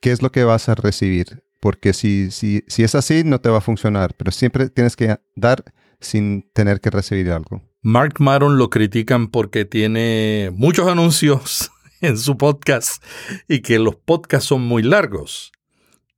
[0.00, 3.48] qué es lo que vas a recibir, porque si, si, si es así, no te
[3.48, 5.64] va a funcionar, pero siempre tienes que dar
[6.00, 7.62] sin tener que recibir algo.
[7.82, 11.70] Mark Maron lo critican porque tiene muchos anuncios
[12.00, 13.02] en su podcast
[13.48, 15.52] y que los podcasts son muy largos.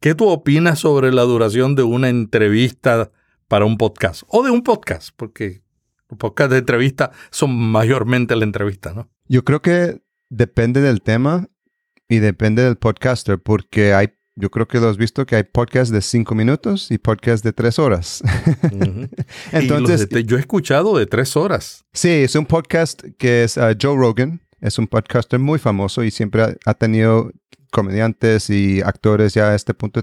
[0.00, 3.10] ¿Qué tú opinas sobre la duración de una entrevista
[3.48, 4.22] para un podcast?
[4.28, 5.62] O de un podcast, porque
[6.10, 9.10] los podcasts de entrevista son mayormente la entrevista, ¿no?
[9.26, 11.48] Yo creo que depende del tema
[12.08, 15.92] y depende del podcaster, porque hay, yo creo que lo has visto, que hay podcasts
[15.92, 18.22] de cinco minutos y podcasts de tres horas.
[19.52, 21.86] Entonces, yo he escuchado de tres horas.
[21.94, 26.10] Sí, es un podcast que es uh, Joe Rogan, es un podcaster muy famoso y
[26.10, 27.32] siempre ha, tenido
[27.70, 30.02] comediantes y actores ya a este punto.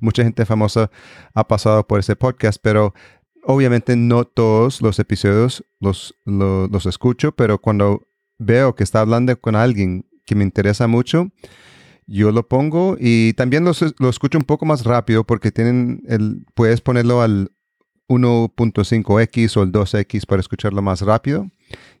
[0.00, 0.90] Mucha gente famosa
[1.34, 2.94] ha pasado por ese podcast, pero
[3.44, 8.02] obviamente no todos los episodios los, los, escucho, pero cuando
[8.38, 11.30] veo que está hablando con alguien que me interesa mucho,
[12.06, 16.44] yo lo pongo y también lo, lo escucho un poco más rápido porque tienen el,
[16.54, 17.52] puedes ponerlo al
[18.12, 21.50] 1.5x o el 2x para escucharlo más rápido.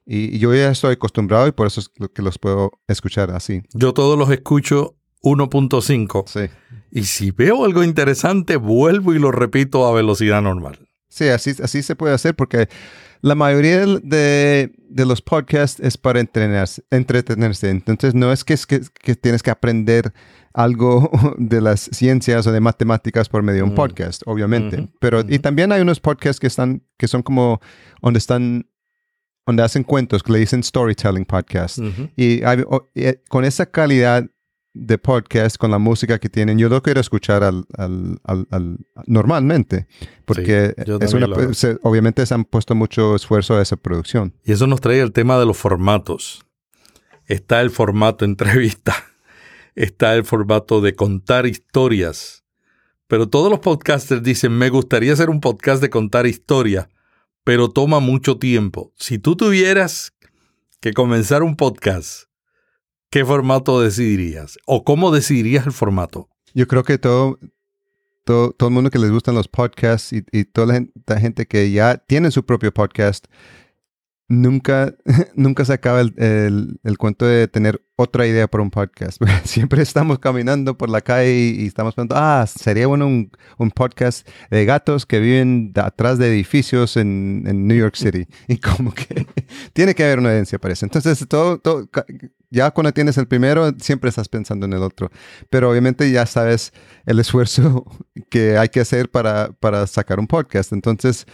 [0.06, 3.62] Y, yo ya estoy acostumbrado y por eso es que los puedo escuchar así.
[3.72, 6.24] Yo todos los escucho 1.5.
[6.26, 6.52] Sí.
[6.90, 10.88] Y si veo algo interesante, vuelvo y lo repito a velocidad normal.
[11.08, 12.68] Sí, así, así se puede hacer porque
[13.22, 17.70] la mayoría de, los podcasts es para entretenerse, entretenerse.
[17.70, 20.12] Entonces, no es que, es que, tienes que aprender
[20.54, 23.76] algo de las ciencias o de matemáticas por medio de un mm.
[23.76, 24.88] podcast, obviamente.
[25.00, 27.60] Pero, y también hay unos podcasts que están, que son como,
[28.00, 28.68] donde están,
[29.46, 31.78] donde hacen cuentos, que le dicen storytelling podcast.
[32.16, 32.42] Y
[32.94, 34.26] eh, con esa calidad
[34.74, 37.66] de podcast con la música que tienen, yo lo quiero escuchar al,
[39.06, 39.86] normalmente,
[40.24, 41.26] porque es una,
[41.82, 44.34] obviamente se han puesto mucho esfuerzo a esa producción.
[44.44, 46.46] Y eso nos trae el tema de los formatos.
[47.26, 48.94] Está el formato entrevista,
[49.74, 52.44] está el formato de contar historias,
[53.06, 56.88] pero todos los podcasters dicen, me gustaría hacer un podcast de contar historia,
[57.44, 58.92] pero toma mucho tiempo.
[58.96, 60.14] Si tú tuvieras
[60.80, 62.24] que comenzar un podcast,
[63.10, 64.58] ¿qué formato decidirías?
[64.66, 66.28] ¿O cómo decidirías el formato?
[66.54, 67.38] Yo creo que todo,
[68.24, 71.70] todo, todo el mundo que les gustan los podcasts y, y toda la gente, que
[71.70, 73.26] ya tiene su propio podcast,
[74.28, 74.94] nunca,
[75.34, 79.22] nunca se acaba el, el, cuento de tener otra idea para un podcast.
[79.44, 84.28] Siempre estamos caminando por la calle y, estamos pensando, ah, sería bueno un, un, podcast
[84.50, 88.26] de gatos que viven atrás de edificios en, en, New York City.
[88.48, 89.26] Y como que
[89.72, 90.84] tiene que haber una evidencia para eso.
[90.84, 91.88] Entonces, todo, todo,
[92.50, 95.10] ya cuando tienes el primero, siempre estás pensando en el otro.
[95.48, 96.72] Pero obviamente ya sabes
[97.06, 97.86] el esfuerzo
[98.30, 100.72] que hay que hacer para, para sacar un podcast.
[100.72, 101.26] Entonces,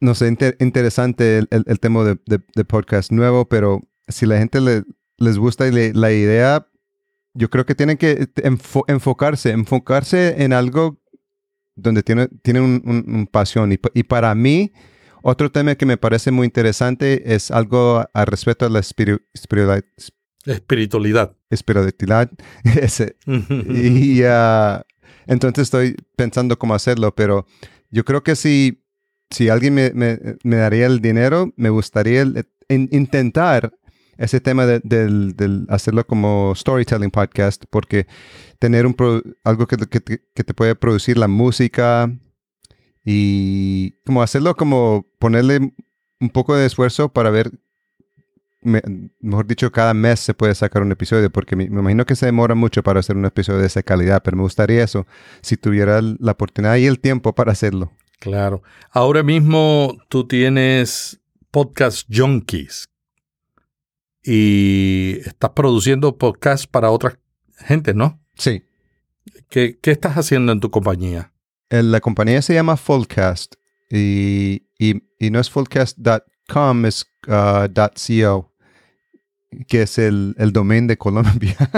[0.00, 0.28] no sé,
[0.60, 4.84] interesante el, tema de, podcast nuevo, pero si la gente le,
[5.18, 6.66] les gusta la idea,
[7.34, 8.28] yo creo que tienen que
[8.86, 10.98] enfocarse, enfocarse en algo
[11.76, 13.72] donde tienen tiene un, pasión.
[13.72, 14.72] Y, para mí,
[15.22, 19.84] otro tema que me parece muy interesante es algo al respecto a la espiritualidad.
[20.44, 21.36] Espiritualidad.
[21.50, 22.30] Espiritualidad.
[22.64, 23.16] Ese.
[23.26, 24.82] y uh,
[25.26, 27.46] entonces estoy pensando cómo hacerlo, pero
[27.90, 28.82] yo creo que si
[29.30, 32.24] si alguien me, me, daría el dinero, me gustaría
[32.68, 33.72] intentar
[34.18, 38.06] ese tema de, hacerlo como storytelling podcast, porque
[38.58, 38.96] tener un
[39.44, 42.12] algo que, que, que, te puede producir la música
[43.04, 45.72] y como hacerlo como ponerle
[46.20, 47.52] un poco de esfuerzo para ver,
[48.60, 52.26] mejor dicho, cada mes se puede sacar un episodio, porque me, me, imagino que se
[52.26, 55.06] demora mucho para hacer un episodio de esa calidad, pero me gustaría eso,
[55.42, 57.92] si tuviera la oportunidad y el tiempo para hacerlo.
[58.18, 58.64] Claro.
[58.90, 61.20] Ahora mismo tú tienes
[61.52, 62.88] Podcast Junkies
[64.24, 67.18] y estás produciendo podcasts para otra
[67.56, 68.20] gente, ¿no?
[68.36, 68.62] Sí.
[69.48, 71.32] ¿Qué, estás haciendo en tu compañía?
[71.70, 73.54] La compañía se llama Fullcast
[73.90, 74.62] y,
[75.18, 78.52] no es fullcast.com, es uh, .co
[79.66, 81.56] que es el, el domain de Colombia.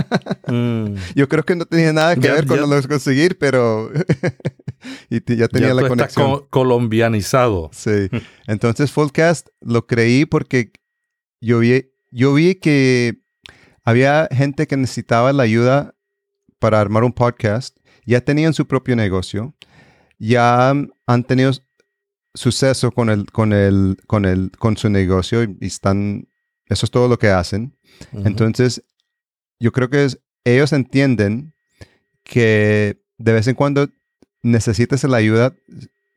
[0.47, 0.97] Mm.
[1.15, 3.89] Yo creo que no tenía nada que ver con lo conseguir, pero
[5.11, 6.45] y ya tenía la conexión.
[6.51, 7.71] colombianizado.
[7.73, 8.09] Sí.
[8.49, 10.73] Entonces, Fullcast lo creí porque
[11.41, 13.23] yo vi, yo vi que
[13.85, 15.95] había gente que necesitaba la ayuda
[16.59, 17.77] para armar un podcast.
[18.05, 19.55] Ya tenían su propio negocio.
[20.19, 21.53] Ya han tenido
[22.35, 26.29] suceso con el, con el, con el, con su negocio y están
[26.71, 27.77] eso es todo lo que hacen.
[28.13, 28.83] Entonces,
[29.59, 30.07] yo creo que
[30.45, 31.53] ellos entienden
[32.23, 33.89] que de vez en cuando
[34.43, 35.53] necesitas la ayuda.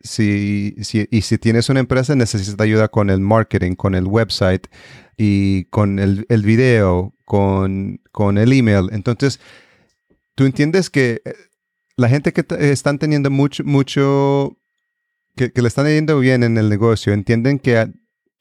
[0.04, 0.76] Si,
[1.10, 4.68] y si tienes una empresa, necesitas ayuda con el marketing, con el website
[5.18, 8.90] y con el, el video, con, con el email.
[8.92, 9.40] Entonces,
[10.36, 11.34] tú entiendes que eh,
[11.96, 14.58] la gente que están teniendo mucho, mucho,
[15.38, 17.94] que, que le están yendo bien en el negocio, entienden que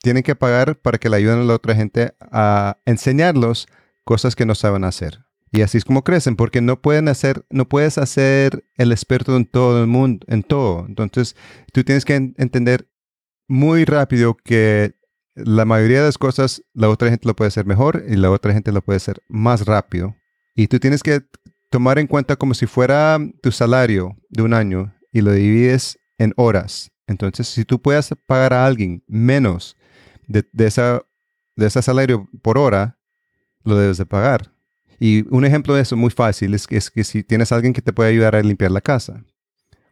[0.02, 3.68] tienen que pagar para que le ayuden a la otra gente a enseñarlos
[4.04, 5.24] cosas que no saben hacer.
[5.52, 9.44] Y así es como crecen, porque no pueden hacer, no puedes hacer el experto en
[9.44, 10.86] todo el mundo, en todo.
[10.88, 11.36] Entonces,
[11.72, 12.88] tú tienes que entender
[13.48, 14.94] muy rápido que
[15.34, 18.54] la mayoría de las cosas la otra gente lo puede hacer mejor y la otra
[18.54, 20.16] gente lo puede hacer más rápido.
[20.54, 21.20] Y tú tienes que
[21.70, 26.32] tomar en cuenta como si fuera tu salario de un año y lo divides en
[26.36, 26.90] horas.
[27.06, 29.76] Entonces, si tú puedes pagar a alguien menos
[30.28, 31.02] de, esa,
[31.56, 32.98] de ese salario por hora,
[33.64, 34.52] lo debes de pagar.
[35.02, 37.72] Y un ejemplo de eso muy fácil es que, es que si tienes a alguien
[37.72, 39.24] que te puede ayudar a limpiar la casa,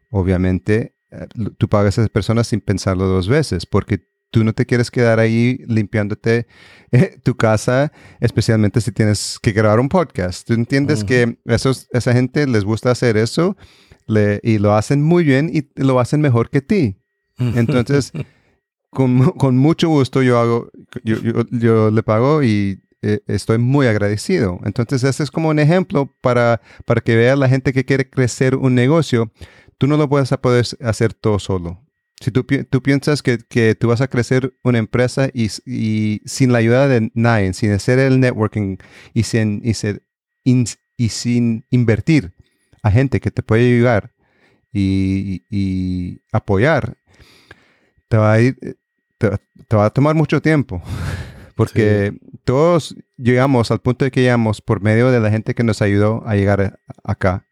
[0.08, 1.26] obviamente eh,
[1.58, 5.18] tú pagas a esa persona sin pensarlo dos veces, porque tú no te quieres quedar
[5.18, 6.46] ahí limpiándote
[6.92, 10.46] eh, tu casa, especialmente si tienes que grabar un podcast.
[10.46, 13.56] Tú entiendes que esos, esa gente les gusta hacer eso
[14.44, 17.02] y lo hacen muy bien y lo hacen mejor que ti.
[17.36, 18.12] Entonces,
[18.90, 20.70] con, con, mucho gusto yo hago,
[21.02, 21.16] yo,
[21.50, 24.60] yo le pago y eh, estoy muy agradecido.
[24.64, 28.56] Entonces, ese es como un ejemplo para, para que vea la gente que quiere crecer
[28.56, 29.32] un negocio.
[29.78, 31.82] Tú no lo puedes poder hacer todo solo.
[32.20, 36.52] Si tú, tú piensas que, que, tú vas a crecer una empresa y, y, sin
[36.52, 38.76] la ayuda de nadie, sin hacer el networking
[39.14, 40.02] y sin, y, ser,
[40.44, 42.34] y sin invertir
[42.82, 44.12] a gente que te puede ayudar
[44.70, 46.98] y, y apoyar,
[48.08, 48.58] te va a ir,
[49.16, 49.30] te,
[49.66, 50.82] te, va a tomar mucho tiempo.
[51.60, 55.82] Porque todos llegamos al punto de que llegamos por medio de la gente que nos
[55.82, 57.46] ayudó a llegar acá.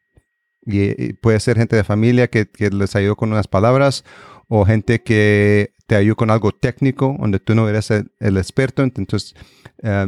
[0.65, 4.07] Y, puede ser gente de familia que, les ayudó con unas palabras
[4.49, 8.83] o gente que te ayudó con algo técnico donde tú no eres el, experto.
[8.83, 9.35] Entonces,
[9.83, 10.07] eh,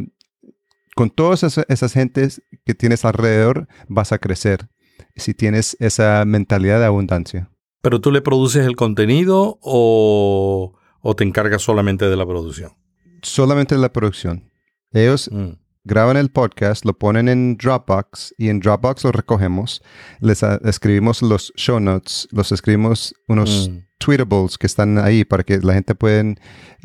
[0.97, 4.71] con todas esas, esas, gentes que tienes alrededor vas a crecer
[5.15, 7.51] si tienes esa mentalidad de abundancia.
[7.83, 12.80] ¿Pero tú le produces el contenido o, o te encargas solamente de la producción?
[13.23, 14.51] Solamente la producción.
[14.93, 15.51] Ellos mm.
[15.85, 19.83] graban el podcast, lo ponen en Dropbox y en Dropbox lo recogemos.
[20.21, 23.79] Les escribimos los show notes, los escribimos unos mm.
[23.99, 26.35] tweetables que están ahí para que la gente pueda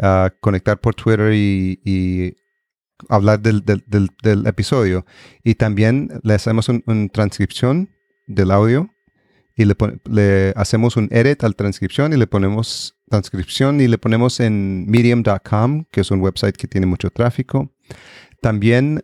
[0.01, 2.35] ah, conectar por Twitter y,
[3.09, 3.63] hablar del,
[4.45, 5.05] episodio.
[5.43, 7.89] Y también le hacemos una transcripción
[8.27, 8.89] del audio
[9.55, 9.75] y le,
[10.09, 15.85] le, hacemos un edit al transcripción y le ponemos transcripción y le ponemos en medium.com,
[15.91, 17.73] que es un website que tiene mucho tráfico.
[18.41, 19.03] También,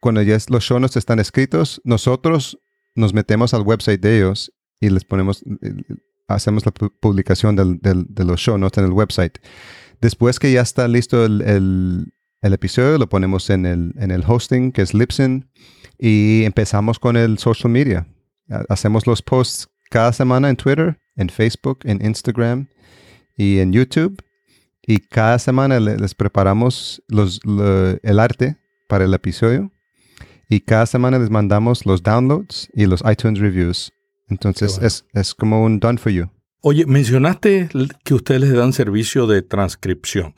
[0.00, 2.58] cuando ya los show notes están escritos, nosotros
[2.94, 5.42] nos metemos al website de ellos y les ponemos,
[6.28, 9.38] hacemos la publicación de los show notes en el website.
[10.00, 12.12] Después que ya está listo el,
[12.42, 15.48] episodio, lo ponemos en el, en el hosting, que es Libsyn,
[15.98, 18.06] y empezamos con el social media
[18.68, 22.68] Hacemos los posts cada semana en Twitter, en Facebook, en Instagram
[23.36, 24.22] y en YouTube.
[24.86, 27.40] Y cada semana les preparamos los,
[28.02, 28.56] el arte
[28.88, 29.70] para el episodio.
[30.48, 33.92] Y cada semana les mandamos los downloads y los iTunes reviews.
[34.28, 36.28] Entonces es, es como un done for you.
[36.60, 37.68] Oye, mencionaste
[38.04, 40.34] que ustedes les dan servicio de transcripción.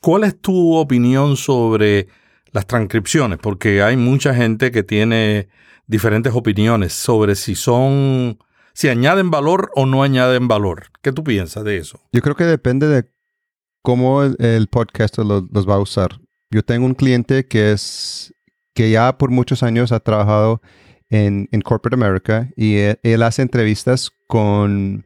[0.00, 2.08] ¿Cuál es tu opinión sobre
[2.52, 3.38] las transcripciones?
[3.38, 5.48] Porque hay mucha gente que tiene
[5.86, 8.38] diferentes opiniones sobre si son,
[8.78, 10.84] si añaden valor o no añaden valor.
[11.02, 12.00] ¿Qué tú piensas de eso?
[12.12, 13.10] Yo creo que depende de
[13.82, 16.20] cómo el, podcast los va a usar.
[16.48, 18.32] Yo tengo un cliente que es
[18.74, 20.62] que ya por muchos años ha trabajado
[21.10, 25.04] en, en Corporate America y él, él, hace entrevistas con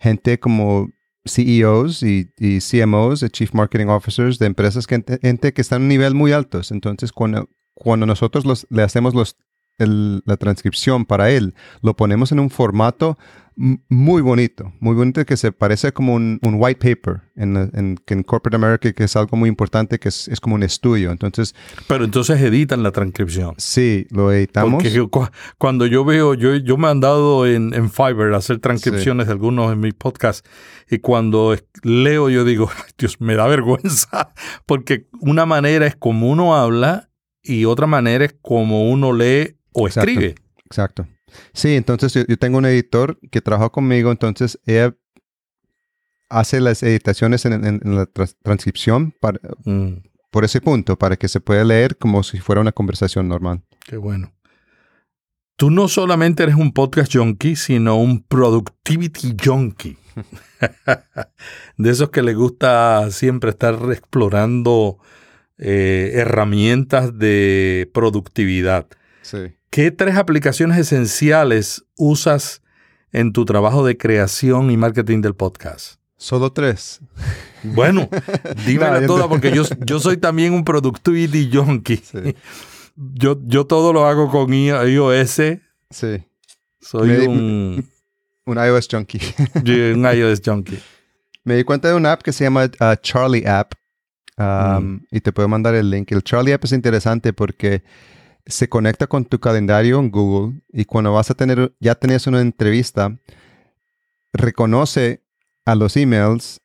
[0.00, 0.90] gente como
[1.26, 5.88] CEOs y, y, CMOs, Chief Marketing Officers de empresas que, gente que están a un
[5.88, 6.60] nivel muy alto.
[6.70, 9.36] Entonces, cuando, cuando nosotros los, le hacemos los
[9.78, 13.18] la transcripción para él, lo ponemos en un formato
[13.56, 17.56] muy bonito, muy bonito que se parece como un, white paper en,
[18.06, 21.10] en, Corporate America, que es algo muy importante, que es, como un estudio.
[21.10, 21.54] Entonces,
[21.88, 23.54] Pero entonces editan la transcripción.
[23.56, 24.82] Sí, lo editamos.
[24.82, 25.08] Porque
[25.56, 29.32] cuando yo veo, yo, yo me he andado en, en Fiverr a hacer transcripciones de
[29.32, 30.46] algunos de mis podcasts
[30.90, 34.34] y cuando leo yo digo, Dios, me da vergüenza,
[34.66, 37.08] porque una manera es como uno habla
[37.42, 40.34] y otra manera es como uno lee o escribe.
[40.64, 41.06] Exacto.
[41.52, 44.96] Sí, entonces yo, tengo un editor que trabaja conmigo, entonces ella
[46.28, 48.06] hace las editaciones en, la
[48.42, 49.94] transcripción para, mm.
[50.30, 53.62] por ese punto, para que se pueda leer como si fuera una conversación normal.
[53.84, 54.32] Qué bueno.
[55.56, 59.96] Tú no solamente eres un podcast junkie, sino un productivity junkie.
[61.76, 64.98] de esos que le gusta siempre estar explorando
[65.58, 68.86] eh, herramientas de productividad.
[69.22, 69.56] Sí.
[69.76, 72.62] ¿Qué tres aplicaciones esenciales usas
[73.12, 76.00] en tu trabajo de creación y marketing del podcast?
[76.16, 77.02] Solo tres.
[77.62, 78.08] Bueno,
[78.66, 82.02] dímela No, toda porque yo, yo soy también un productivity junkie.
[82.96, 85.42] Yo, yo todo lo hago con iOS.
[85.90, 86.24] Sí.
[86.80, 87.86] Soy Me- un,
[88.46, 89.20] Un iOS junkie.
[89.94, 90.78] un iOS junkie.
[91.44, 93.74] Me di cuenta de una app que se llama uh, Charlie App.
[94.38, 94.46] um,
[94.94, 95.06] Mm.
[95.10, 96.12] Y te puedo mandar el link.
[96.12, 97.82] El Charlie App es interesante porque
[98.46, 102.40] se conecta con tu calendario en Google y cuando vas a tener, ya tenías una
[102.40, 103.16] entrevista,
[104.32, 105.22] reconoce
[105.64, 106.60] a los emails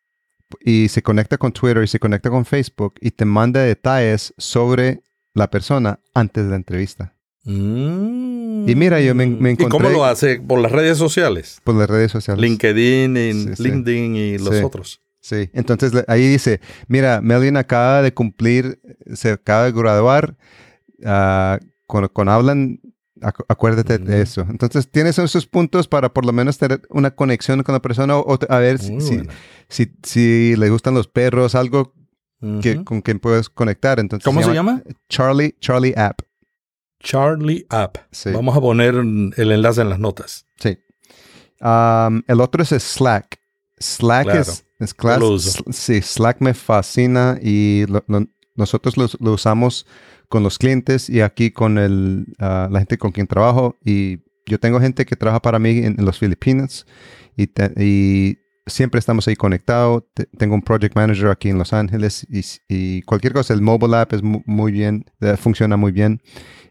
[0.60, 5.02] y se conecta con Twitter y se conecta con Facebook y te manda detalles sobre
[5.34, 7.14] la persona antes de la entrevista.
[7.46, 8.70] Mm.
[8.70, 10.40] Y mira, yo me- me ¿Y cómo encontré- lo hace?
[10.40, 11.60] ¿Por las redes sociales?
[11.64, 12.42] Por las redes sociales.
[12.42, 13.64] LinkedIn, y Sí, sí.
[13.64, 14.64] LinkedIn y los Sí.
[14.64, 15.02] otros.
[15.22, 18.80] Sí, entonces ahí dice, mira, Melvin acaba de cumplir,
[19.14, 20.36] se acaba de graduar,
[21.06, 21.60] ah,
[21.92, 22.80] con, con hablan,
[23.20, 24.46] acu- acuérdate de eso.
[24.50, 28.22] Entonces tienes esos puntos para por lo menos tener una conexión con la persona o,
[28.34, 29.22] o a ver si, si,
[29.68, 31.94] si- si le gustan los perros, algo
[32.62, 34.00] que, con quien puedes conectar.
[34.00, 34.82] Entonces, ¿Cómo se llama?
[35.10, 36.22] Charlie, Charlie App.
[37.04, 37.98] Charlie App.
[38.12, 38.32] Sí.
[38.32, 40.46] Vamos a poner el enlace en las notas.
[40.58, 40.78] Sí.
[41.60, 43.39] Um, el otro es Slack.
[43.80, 44.39] Slack Claro.
[44.42, 49.86] es, es class- Sí, Slack me fascina y lo- lo- nosotros lo, lo usamos
[50.32, 53.76] con los clientes y aquí con el, ah, la gente con quien trabajo.
[53.86, 56.88] Y yo tengo gente que trabaja para mí en, en los Filipinas
[57.38, 60.04] y, siempre estamos ahí conectados.
[60.14, 62.26] Te- tengo un project manager aquí en Los Ángeles
[62.70, 66.22] y, cualquier cosa, el mobile app es mu- muy bien, eh, funciona muy bien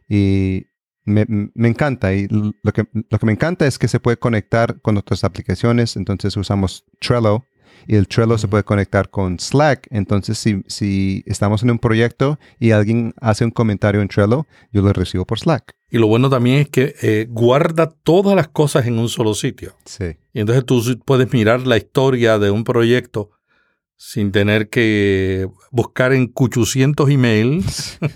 [0.09, 0.65] y
[1.05, 2.15] me, me encanta.
[2.15, 5.97] Y lo que, lo que me encanta es que se puede conectar con otras aplicaciones.
[5.97, 7.45] Entonces usamos Trello
[7.87, 9.87] y el Trello se puede conectar con Slack.
[9.91, 14.83] Entonces, si, si estamos en un proyecto y alguien hace un comentario en Trello, yo
[14.83, 15.75] lo recibo por Slack.
[15.91, 19.75] Y lo bueno también es que eh, guarda todas las cosas en un solo sitio.
[19.85, 20.17] Sí.
[20.33, 23.31] Y entonces tú puedes mirar la historia de un proyecto
[23.97, 27.99] sin tener que buscar en 800 emails.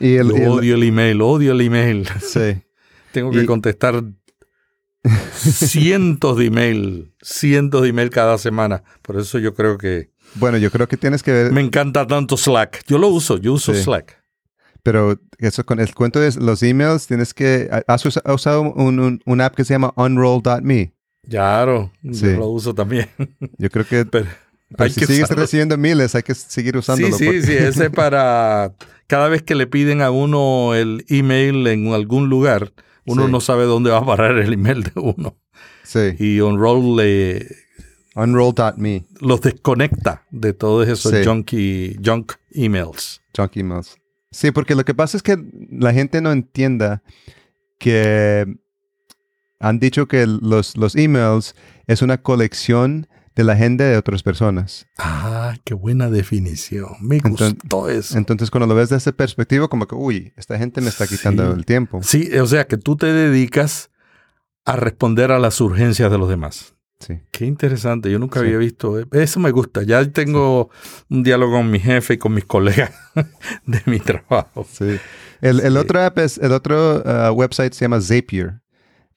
[0.00, 2.06] Y el, y el- odio el email, odio el email.
[2.20, 2.62] sí.
[3.12, 4.04] Tengo que Y- contestar
[5.04, 8.82] cientos de email, cientos de email cada semana.
[9.02, 12.36] Por eso yo creo que Bueno, yo creo que tienes que ver, me encanta tanto
[12.36, 12.84] Slack.
[12.86, 13.82] Yo lo uso, yo uso Sí.
[13.82, 14.18] Slack.
[14.82, 18.98] pero eso con el cuento de los emails, tienes que, ¿has usa- has usado un,
[18.98, 20.94] un- una app que se llama unroll.me?
[21.28, 22.22] Claro, Sí.
[22.26, 23.08] yo lo uso también.
[23.58, 24.26] Yo creo que Pero
[24.70, 25.42] pero hay si que sigues usarlo.
[25.42, 27.16] recibiendo miles, hay que seguir Sí, usándolo.
[27.18, 28.72] sí, porque- sí, ese es para
[29.06, 32.72] cada vez que le piden a uno el email en algún lugar,
[33.06, 33.32] uno Sí.
[33.32, 35.36] no sabe dónde va a parar el email de uno.
[35.82, 36.14] sí.
[36.18, 37.46] Y Unroll le,
[38.16, 41.24] Unroll.me, los desconecta de todos esos Sí.
[41.24, 43.20] junky, junk emails.
[43.36, 43.96] junk emails.
[44.32, 45.36] Sí, porque lo que pasa es que
[45.70, 47.02] la gente no entienda
[47.78, 48.46] que
[49.58, 51.54] han dicho que los, los emails
[51.86, 53.08] es una colección
[53.40, 54.86] de la agenda de otras personas.
[54.98, 56.90] Ah, qué buena definición.
[57.00, 58.16] Me Entonces- gustó eso.
[58.18, 61.46] Entonces, cuando lo ves desde esa perspectiva, como que, uy, esta gente me está quitando
[61.50, 61.58] Sí.
[61.58, 62.00] el tiempo.
[62.02, 63.90] Sí, o sea que tú te dedicas
[64.64, 66.74] a responder a las urgencias de los demás.
[66.98, 67.18] Sí.
[67.30, 68.46] Qué interesante, yo nunca Sí.
[68.46, 68.98] había visto.
[69.12, 69.82] Eso me gusta.
[69.84, 70.68] Ya tengo
[71.08, 72.92] un diálogo con mi jefe y con mis colegas
[73.66, 74.66] de mi trabajo.
[74.70, 74.98] Sí.
[75.40, 78.60] El, otro app es, el otro uh, website se llama Zapier.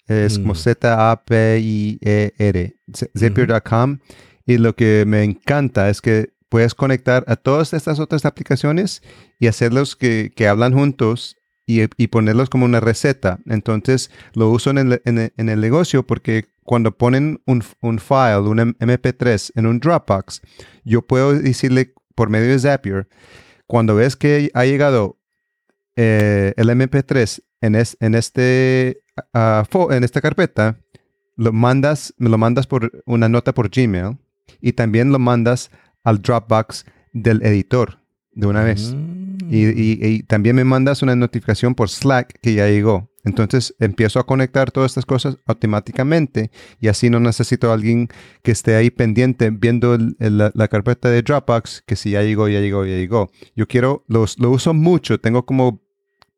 [0.07, 0.57] Es como Mm.
[1.63, 2.75] Z-A-P-I-E-R.
[2.93, 3.99] Z- Zapier.com.
[4.45, 9.01] Y lo que me encanta es que puedes conectar a todas estas otras aplicaciones
[9.39, 13.39] y hacerlos que, que hablan juntos y, y ponerlos como una receta.
[13.47, 17.99] Entonces lo uso en el, en el- en el negocio porque cuando ponen un, un
[17.99, 20.41] file, un M- MP3 en un Dropbox,
[20.83, 23.07] yo puedo decirle por medio de Zapier,
[23.65, 25.19] cuando ves que ha llegado
[25.95, 29.02] eh, el MP3 en, es- en, este,
[29.33, 30.77] ah, en esta carpeta,
[31.35, 34.17] lo mandas, me lo mandas por una nota por Gmail
[34.61, 35.71] y también lo mandas
[36.03, 37.99] al Dropbox del editor
[38.33, 38.93] de una vez.
[38.95, 39.23] Mm.
[39.49, 43.09] Y, y- y también me mandas una notificación por Slack que ya llegó.
[43.25, 46.51] Entonces empiezo a conectar todas estas cosas automáticamente
[46.81, 48.09] y así no necesito a alguien
[48.41, 52.21] que esté ahí pendiente viendo el- el- la, la carpeta de Dropbox que si ya
[52.21, 53.31] llegó, ya llegó, ya llegó.
[53.55, 55.81] Yo quiero, los, lo uso mucho, tengo como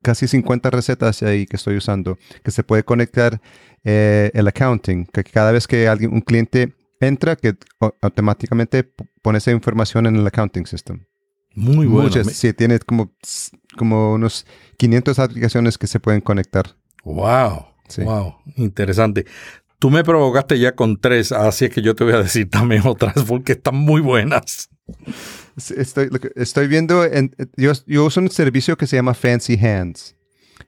[0.06, 3.42] casi 50 recetas ahí que estoy usando, que se puede conectar
[3.84, 7.56] eh, el accounting, que cada vez que alguien, un cliente entra, que
[8.02, 8.84] automáticamente
[9.24, 11.06] pone esa información en el accounting system.
[11.56, 12.04] Muy bueno.
[12.10, 13.12] Muchas, sí, tiene como,
[13.78, 14.46] como unos
[14.78, 16.76] 500 aplicaciones que se pueden conectar.
[17.04, 18.04] Wow, Sí.
[18.04, 19.26] wow, interesante.
[19.80, 22.84] Tú me provocaste ya con tres, así es que yo te voy a decir también
[22.86, 24.70] otras porque están muy buenas.
[25.58, 30.16] Estoy, estoy viendo, en- yo, yo uso un servicio que se llama Fancy Hands.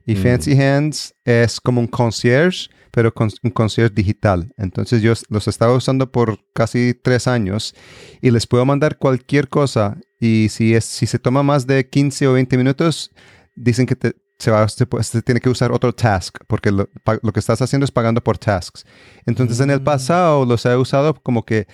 [0.06, 0.22] Y Mm.
[0.22, 4.52] Fancy Hands es como un concierge, pero con un concierge digital.
[4.56, 7.74] Entonces yo los estaba usando por casi tres años
[8.20, 12.26] y les puedo mandar cualquier cosa y si, es, si se toma más de 15
[12.26, 13.10] o 20 minutos,
[13.54, 14.86] dicen que te, se, va, se,
[15.22, 16.88] tiene que usar otro task, porque lo,
[17.22, 18.84] lo, que estás haciendo es pagando por tasks.
[19.26, 19.84] Entonces, en el mm.
[19.84, 21.66] pasado los he usado como que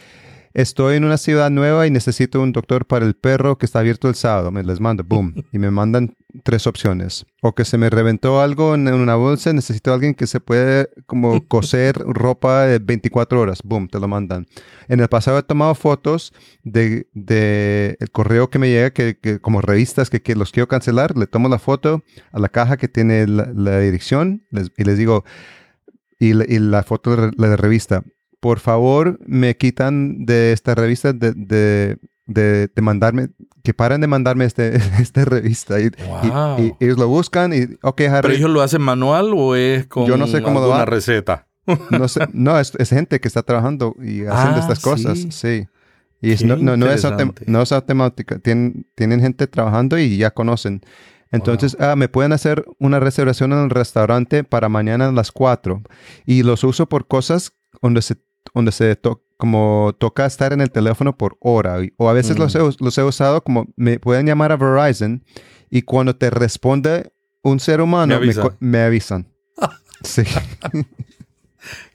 [0.55, 4.09] estoy en una ciudad nueva y necesito un doctor para el perro que está abierto
[4.09, 4.53] el sábado.
[4.53, 7.27] Me les mando, boom, y me mandan tres opciones.
[7.43, 10.89] O que se me reventó algo en una bolsa, necesito a alguien que se puede
[11.07, 14.47] como coser ropa de 24 horas, boom, te lo mandan.
[14.89, 16.33] En el pasado he tomado fotos
[16.63, 20.69] de, de el correo que me llega, que, que como revistas que, que, los quiero
[20.69, 24.45] cancelar, le tomo la foto a la caja que tiene la, dirección
[24.77, 25.25] y les digo,
[26.21, 28.05] y, y la foto de la revista
[28.45, 33.31] por favor me quitan de esta revista de, de, de, mandarme,
[33.63, 35.81] que paren de mandarme este, esta revista.
[35.81, 35.91] Y,
[36.79, 38.21] ellos lo buscan y, ok, Harry.
[38.21, 41.47] ¿Pero ellos lo hacen manual o es con yo no sé cómo una receta?
[41.91, 45.67] no sé, no, es, gente que está trabajando y haciendo ah, estas cosas, sí.
[46.21, 47.03] Y no, no, es
[47.47, 50.83] no, es automática, tienen, tienen gente trabajando y ya conocen.
[51.31, 55.83] Entonces, ah, me pueden hacer una reservación en el restaurante para mañana a las 4.
[56.27, 58.17] Y los uso por cosas donde se
[58.55, 58.99] donde se
[59.37, 61.77] como toca estar en el teléfono por hora.
[61.97, 62.59] O a veces los, mm.
[62.59, 65.25] he, los, he, usado como me pueden llamar a Verizon
[65.71, 68.19] y cuando te responde un ser humano
[68.61, 69.27] me, avisan.
[70.03, 70.23] sí.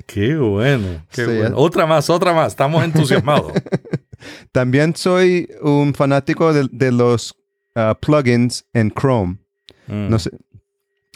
[0.06, 1.58] Qué bueno, qué bueno.
[1.58, 2.54] Otra más, otra más.
[2.54, 3.54] Estamos entusiasmados.
[4.52, 7.36] También soy un fanático de, los
[7.76, 9.38] uh, plugins en Chrome.
[9.88, 10.20] No mm.
[10.20, 10.32] sé,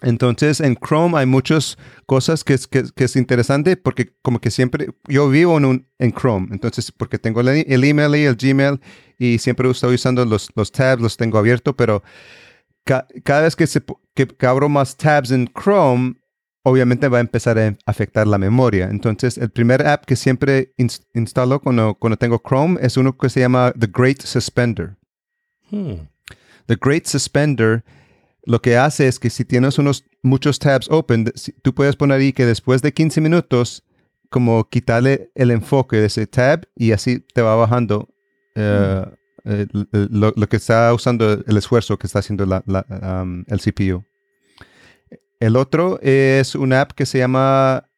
[0.04, 4.90] entonces en Chrome hay muchas cosas que es, que, es interesante porque como que siempre
[5.08, 8.80] yo vivo en, un, en Chrome, entonces porque tengo el, email y el Gmail
[9.18, 12.04] y siempre estoy usando los, los tabs, los tengo abiertos, pero
[12.84, 13.82] cada vez que, se,
[14.14, 16.16] que, abro más tabs en Chrome,
[16.64, 18.90] obviamente va a empezar a afectar la memoria.
[18.90, 20.74] Entonces el primer app que siempre
[21.14, 24.98] instalo cuando, cuando tengo Chrome es uno que se llama The Great Suspender.
[25.72, 26.08] Hmm.
[26.68, 27.84] The Great Suspender
[28.46, 31.32] lo que hace es que si tienes unos muchos tabs open,
[31.62, 33.84] tú puedes poner ahí que después de 15 minutos,
[34.30, 38.10] como quitarle el enfoque de ese tab y así te va bajando
[38.56, 39.06] eh,
[39.92, 44.04] lo, que está usando el esfuerzo que está haciendo um, el CPU.
[45.40, 47.90] El otro es una app que se llama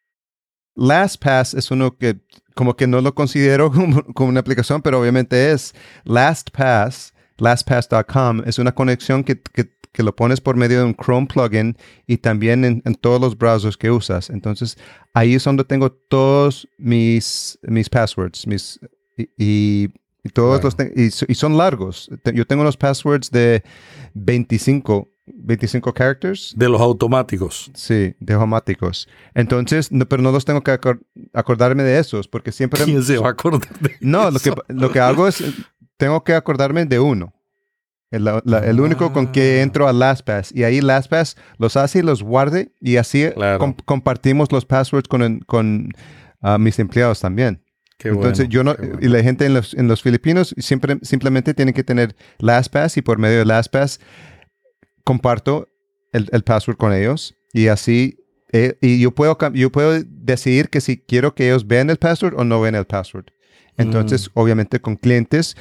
[0.74, 2.20] LastPass, es uno que
[2.54, 3.70] como que no lo considero
[4.14, 5.74] como, una aplicación, pero obviamente es
[6.04, 11.26] LastPass lastpass.com es una conexión que, que, que lo pones por medio de un Chrome
[11.26, 11.74] plugin
[12.06, 14.28] y también en, todos los browsers que usas.
[14.28, 14.76] Entonces,
[15.14, 18.78] ahí es donde tengo todos mis, mis passwords, mis,
[19.16, 19.88] y,
[20.34, 22.10] todos los y, son largos.
[22.34, 23.62] Yo tengo los passwords de
[24.12, 26.54] 25 25 characters.
[26.56, 27.70] De los automáticos.
[27.74, 29.08] Sí, de automáticos.
[29.34, 30.78] Entonces, no, pero no los tengo que
[31.32, 32.84] acordarme de esos, porque siempre...
[32.84, 35.42] ¿Quién se va a acordar de No, lo que, lo que hago es,
[35.96, 37.35] tengo que acordarme de uno.
[38.10, 39.62] El, único con que ah.
[39.62, 40.52] entro a LastPass.
[40.54, 42.72] Y ahí LastPass los hace y los guarde.
[42.80, 43.26] Y así
[43.84, 45.90] compartimos los passwords con, con
[46.40, 47.62] ah, mis empleados también.
[48.04, 51.82] Entonces yo no, y la gente en los, en los filipinos siempre, simplemente tienen que
[51.82, 54.00] tener LastPass y por medio de LastPass
[55.02, 55.68] comparto
[56.12, 58.18] el, el password con ellos y así,
[58.52, 62.34] eh, y yo puedo, yo puedo decidir que si quiero que ellos vean el password
[62.36, 63.26] o no vean el password.
[63.78, 64.38] Entonces, mm.
[64.38, 65.56] obviamente con clientes,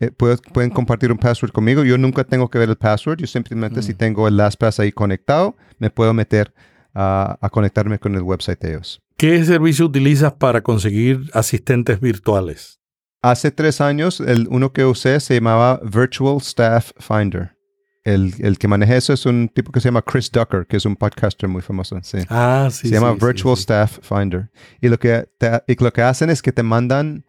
[0.00, 1.84] eh, pueden compartir un password conmigo.
[1.84, 3.18] Yo nunca tengo que ver el password.
[3.18, 3.96] Yo simplemente si mm.
[3.96, 6.52] tengo el LastPass ahí conectado, me puedo meter
[7.00, 9.00] a conectarme con el website de ellos.
[9.18, 12.78] ¿Qué servicio utilizas para conseguir asistentes virtuales?
[13.20, 17.56] Hace tres años, el uno que usé se llamaba Virtual Staff Finder.
[18.04, 20.86] El, el, que maneja eso es un tipo que se llama Chris Ducker, que es
[20.86, 21.98] un podcaster muy famoso.
[22.02, 22.18] Sí.
[22.28, 22.88] Ah, sí.
[22.88, 24.50] Se llama Virtual Staff Finder.
[24.80, 25.28] Y lo que,
[25.66, 27.26] y lo que hacen es que te mandan,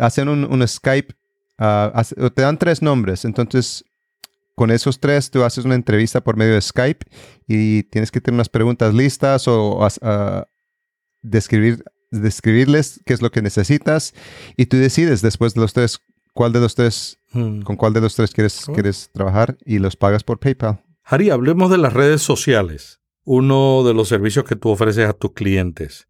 [0.00, 1.14] hacen un, un Skype
[1.58, 2.02] Ah,
[2.34, 3.84] te dan tres nombres, entonces
[4.54, 7.06] con esos tres tú haces una entrevista por medio de Skype
[7.46, 10.42] y tienes que tener unas preguntas listas o uh,
[11.22, 14.14] describir, describirles qué es lo que necesitas
[14.56, 16.00] y tú decides después de los tres
[16.34, 17.62] cuál de los tres, hmm.
[17.62, 20.82] con cuál de los tres quieres, quieres trabajar y los pagas por PayPal.
[21.04, 25.32] Harry, hablemos de las redes sociales, uno de los servicios que tú ofreces a tus
[25.32, 26.08] clientes.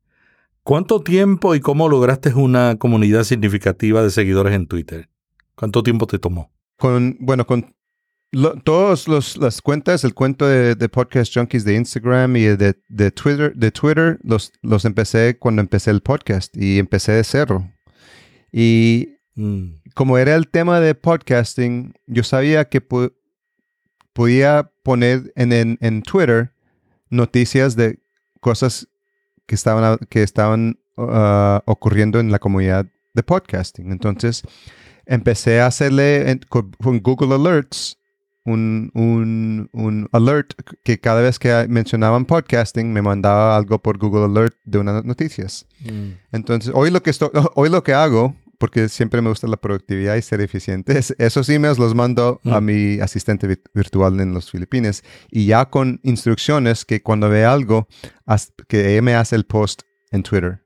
[0.62, 5.10] ¿Cuánto tiempo y cómo lograste una comunidad significativa de seguidores en Twitter?
[5.54, 6.50] ¿Cuánto tiempo te tomó?
[6.76, 7.74] Con, bueno, con
[8.64, 9.06] todas
[9.38, 14.18] las cuentas, el cuento de, Podcast Junkies de Instagram y de, de, Twitter, de Twitter
[14.22, 17.70] los, los empecé cuando empecé el podcast y empecé de cero.
[18.52, 19.66] Y mm.
[19.94, 22.80] como era el tema de podcasting, yo sabía que
[24.12, 26.52] podía poner en, en, en Twitter
[27.10, 28.00] noticias de
[28.40, 28.88] cosas
[29.46, 33.92] que estaban, que estaban uh, ocurriendo en la comunidad de podcasting.
[33.92, 34.42] Entonces
[35.06, 37.98] empecé a hacerle en- con, con Google Alerts
[38.46, 40.52] un, un, un alert
[40.82, 45.66] que cada vez que mencionaban podcasting me mandaba algo por Google Alert de unas noticias.
[46.30, 50.16] Entonces, hoy lo que estoy, hoy lo que hago, porque siempre me gusta la productividad
[50.16, 52.64] y ser eficiente, es esos emails los mando a Mm.
[52.64, 57.88] mi asistente vi- virtual en los Filipinas y ya con instrucciones que cuando ve algo,
[58.68, 60.60] que me hace el post en Twitter.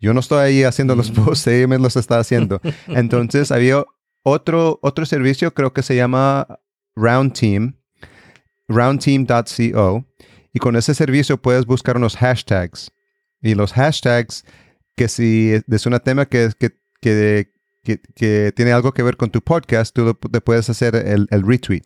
[0.00, 1.24] Yo no estoy ahí haciendo los Mm.
[1.24, 2.60] posts, ella me los está haciendo.
[2.88, 3.84] Entonces, había
[4.22, 6.46] otro, otro servicio, creo que se llama
[6.96, 7.76] Round Team,
[8.68, 10.04] roundteam.co,
[10.52, 12.90] y con ese servicio puedes buscar unos hashtags.
[13.42, 14.44] Y los hashtags,
[14.96, 16.70] que si es un tema que, que,
[17.00, 17.50] que,
[18.14, 21.84] que- tiene algo que ver con tu podcast, tú te puedes hacer el, el retweet.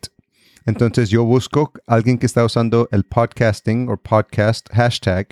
[0.65, 5.27] Entonces yo busco a alguien que está usando el podcasting o podcast hashtag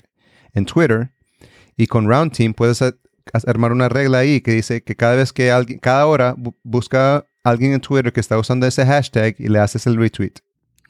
[0.53, 1.11] en Twitter
[1.77, 2.81] y con Round Team puedes
[3.47, 7.15] armar una regla ahí que dice que cada vez que alguien, cada hora bu- busca
[7.17, 10.33] a alguien en Twitter que está usando ese hashtag y le haces el retweet.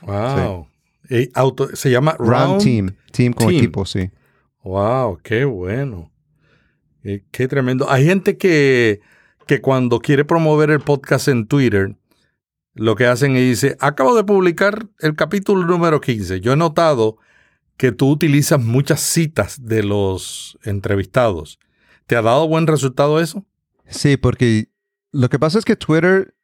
[0.02, 0.68] Wow.
[1.10, 4.10] Eh, auto- se llama Round, Round, Team, team como equipo, sí.
[4.64, 6.12] Wow, qué bueno.
[7.04, 7.90] Eh, qué tremendo.
[7.90, 9.02] Hay gente que,
[9.46, 11.96] que cuando quiere promover el podcast en Twitter,
[12.74, 16.40] lo que hacen es dice, acabo de publicar el capítulo número 15.
[16.40, 17.18] Yo he notado
[17.78, 21.60] que tú utilizas muchas citas de los entrevistados.
[22.06, 23.46] ¿Te ha dado buen resultado eso?
[23.88, 24.70] Sí, porque
[25.12, 26.36] lo que pasa es que Twitter,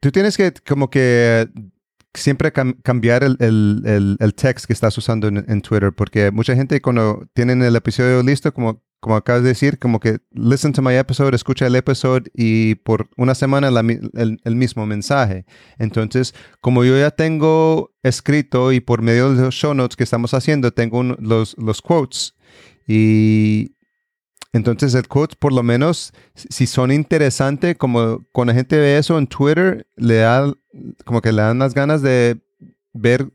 [0.00, 1.48] tú tienes que como que
[2.12, 6.30] siempre cam- cambiar el, el, el, el text que estás usando en, en Twitter, porque
[6.30, 10.72] mucha gente cuando tienen el episodio listo, como, como acabas de decir, como que listen
[10.72, 15.44] to my episode, escucha el episodio y por una semana la el, el mismo mensaje.
[15.78, 20.32] Entonces, como yo ya tengo escrito y por medio de los show notes que estamos
[20.32, 22.34] haciendo, tengo un- los, los quotes
[22.88, 23.72] y
[24.54, 29.18] entonces el quote, por lo menos, si son interesantes, como cuando la gente ve eso
[29.18, 30.50] en Twitter, le da
[31.04, 32.40] como que le dan las ganas de
[32.94, 33.28] ver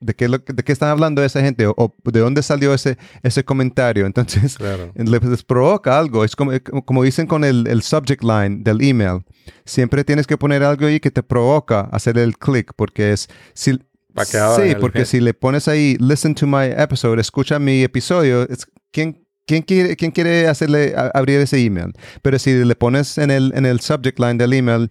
[0.00, 2.96] de qué, lo- de qué están hablando esa gente o, o de dónde salió ese,
[3.22, 4.06] ese comentario.
[4.06, 4.92] Entonces, Claro.
[4.96, 6.24] les, les provoca algo.
[6.24, 9.20] Es como, como- como dicen con el, el subject line del email.
[9.64, 13.28] Siempre tienes que poner algo ahí que te provoca hacer el click, porque es...
[13.54, 18.66] Si, sí, porque si le pones ahí, listen to my episode, escucha mi episodio, es,
[18.90, 21.92] ¿quién, quién, quiere, ¿quién quiere hacerle a- abrir ese email?
[22.22, 24.88] Pero si le pones en el, en el subject line del email,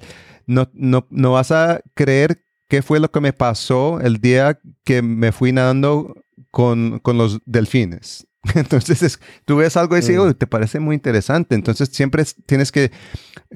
[0.48, 5.02] no, no, no vas a creer qué fue lo que me pasó el día que
[5.02, 6.16] me fui nadando
[6.52, 8.26] con, con los delfines.
[8.56, 10.20] Entonces, es- tú ves algo y dices, Mm.
[10.22, 11.56] "Oh, te parece muy interesante.
[11.56, 12.92] Entonces, siempre es- tienes que,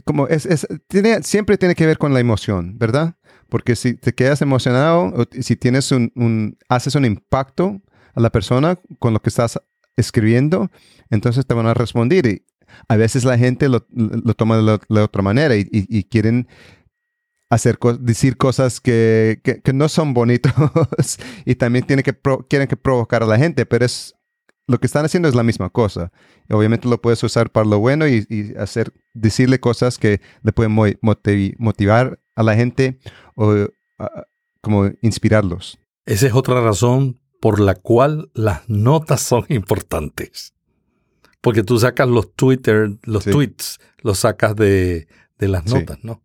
[0.03, 3.15] como es, es- tiene, siempre tiene que ver con la emoción, ¿verdad?
[3.49, 7.81] Porque si te quedas emocionado, o si tienes un, un- haces un impacto
[8.15, 9.59] a la persona con lo que estás
[9.95, 10.69] escribiendo,
[11.09, 12.25] entonces te van a responder.
[12.25, 12.45] Y
[12.87, 16.03] a veces la gente lo, lo toma de la, la otra manera y, y- y
[16.05, 16.47] quieren
[17.53, 20.51] hacer co- decir cosas que, que- que no son bonitos
[21.45, 22.17] y también tiene que
[22.49, 24.15] quieren que provocar a la gente, pero es
[24.67, 26.11] lo que están haciendo es la misma cosa.
[26.49, 30.71] Obviamente lo puedes usar para lo bueno y, y hacer decirle cosas que le pueden
[30.71, 32.99] motivar a la gente
[33.35, 33.67] o
[34.61, 35.77] como inspirarlos.
[36.05, 40.53] Esa es otra razón por la cual las notas son importantes.
[41.41, 43.31] Porque tú sacas los Twitter, los Sí.
[43.31, 45.73] tweets, los sacas de, de las Sí.
[45.73, 46.23] notas, ¿no?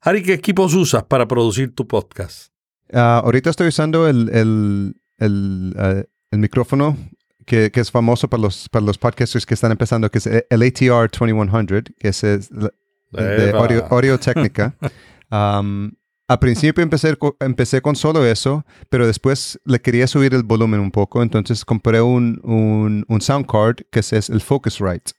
[0.00, 2.52] Harry, ¿qué equipos usas para producir tu podcast?
[2.92, 6.96] Ah, ahorita estoy usando el, el, el, ah, el micrófono
[7.44, 10.62] que, que es famoso para los, para los podcasters que están empezando, que es el
[10.62, 14.74] ATR 2100, que es, de audio, Audio Técnica.
[15.28, 15.90] Um,
[16.28, 20.92] a principio empecé, empecé con solo eso, pero después le quería subir el volumen un
[20.92, 25.14] poco, entonces compré un, un, un sound card que es, es el Focusrite.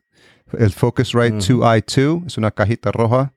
[0.57, 1.61] El Focusrite Ujú.
[1.61, 3.33] 2i2 es una cajita roja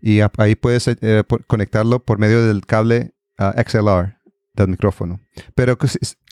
[0.00, 4.16] y ahí puedes eh, por- conectarlo por medio del cable ah, XLR
[4.54, 5.20] del micrófono.
[5.54, 5.76] Pero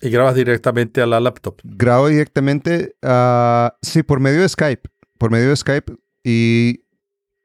[0.03, 1.57] Y grabas directamente a la laptop.
[1.65, 6.85] grabo directamente, ah, sí, por medio de Skype, por medio de Skype y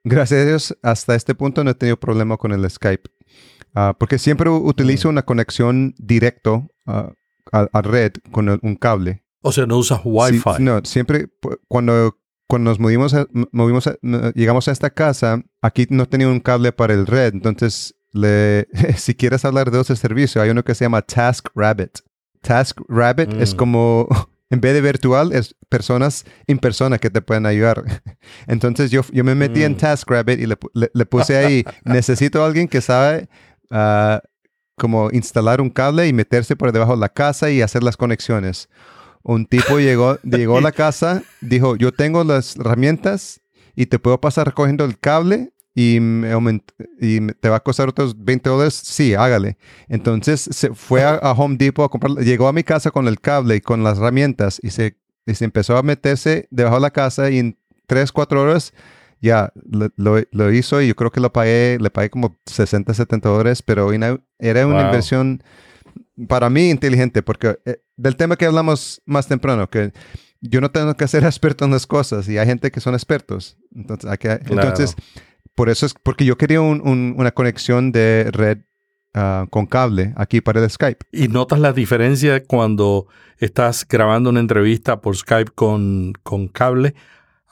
[0.04, 3.10] gracias a Dios hasta este punto no he tenido problema con el Skype,
[3.76, 7.12] Ah, porque siempre utilizo una conexión directo a,
[7.52, 9.24] a red con el- un cable.
[9.42, 10.62] O sea, no usas Sí, Wi-Fi.
[10.64, 11.28] no, siempre
[11.68, 12.18] cuando
[12.48, 16.28] cuando nos movimos, a- m- movimos a- m- llegamos a esta casa, aquí no tenía
[16.28, 18.68] un cable para el red, entonces le,
[18.98, 22.00] si quieres hablar de ese servicio, hay uno que se llama Task Rabbit.
[22.42, 23.58] Task Rabbit es Mm.
[23.58, 24.08] como,
[24.50, 27.84] en vez de virtual, es personas en persona que te pueden ayudar.
[28.48, 29.78] Entonces yo, yo me metí en Mm.
[29.78, 33.30] Task Rabbit y le, le- le puse ahí, necesito a alguien que sabe
[33.72, 34.22] ah,
[34.78, 38.70] como instalar un cable y meterse por debajo de la casa y hacer las conexiones.
[39.24, 43.42] Un tipo llegó, llegó a la casa, dijo, yo tengo las herramientas
[43.76, 45.98] y te puedo pasar recogiendo el cable y,
[47.00, 48.76] y te va a costar otros 20 dólares.
[48.76, 49.58] Sí, hágale.
[49.88, 53.56] Entonces se fue a, Home Depot a comprar, llegó a mi casa con el cable
[53.56, 57.40] y con las herramientas y se, se empezó a meterse debajo de la casa y
[57.40, 57.58] en
[57.88, 58.74] 3, 4 horas
[59.24, 59.54] ya
[59.96, 63.90] lo, hizo y yo creo que lo pagué, le pagué como 60, 70 dólares, pero
[64.38, 65.42] era una inversión
[66.28, 69.92] para mí inteligente, porque eh, del tema que hablamos más temprano, que
[70.42, 73.58] yo no tengo que ser experto en las cosas y hay gente que son expertos.
[73.76, 74.10] Entonces,
[74.46, 74.96] entonces
[75.56, 78.60] por eso es porque yo quería una conexión de red
[79.14, 81.06] ah, con cable aquí para el Skype.
[81.12, 83.08] ¿Y notas la diferencia cuando
[83.38, 86.96] estás grabando una entrevista por Skype con, con cable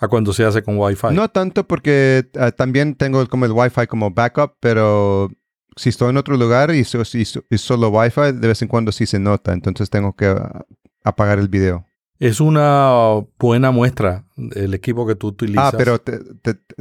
[0.01, 1.13] a cuando se hace con Wi-Fi.
[1.13, 5.31] No tanto porque ah, también tengo como el Wi-Fi como backup, pero
[5.75, 9.53] si estoy en otro lugar y, solo Wi-Fi, de vez en cuando sí se nota,
[9.53, 10.65] entonces tengo que ah,
[11.03, 11.85] apagar el video.
[12.19, 15.73] Es una buena muestra el equipo que tú utilizas.
[15.73, 15.99] Ah, pero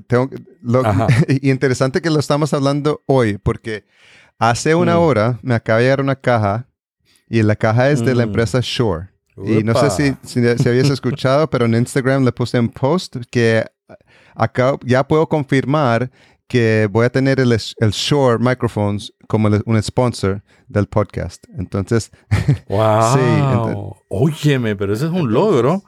[0.07, 0.29] tengo
[0.61, 0.83] lo,
[1.29, 3.85] y interesante que lo estamos hablando hoy, porque
[4.39, 5.01] hace una mm.
[5.01, 6.67] hora me acaba de llegar una caja
[7.29, 8.29] y la caja es de la mm.
[8.29, 9.09] empresa Shore.
[9.43, 13.65] Y no sé si, si, habías escuchado, pero en Instagram le puse un post que
[14.35, 16.11] acá ya puedo confirmar
[16.51, 21.45] que voy a tener el, el Shure Microphones como un sponsor del podcast.
[21.57, 22.11] Entonces,
[22.69, 23.15] wow.
[23.15, 23.97] sí.
[24.09, 25.85] Óyeme, pero ese es un logro,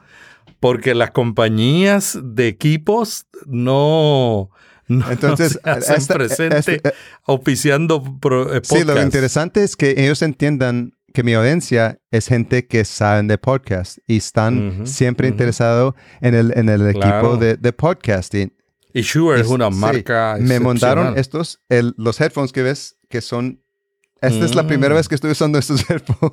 [0.61, 4.51] porque las compañías de equipos no,
[4.87, 6.93] entonces, se hacen presente eh,
[7.25, 8.69] auspiciando podcasts.
[8.69, 13.37] Sí, lo interesante es que ellos entiendan que mi audiencia es gente que saben de
[13.37, 18.53] podcast y están siempre interesados en el, en el equipo de, de, podcasting.
[18.93, 20.37] Y Shure es una marca.
[20.39, 23.61] me mandaron estos, el, los headphones que ves, que son.
[24.21, 24.97] Esta es la primera mm.
[24.97, 26.31] vez que estoy usando estos headphones.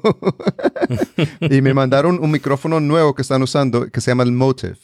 [1.40, 4.76] y me mandaron un micrófono nuevo que están usando que se llama el Motive.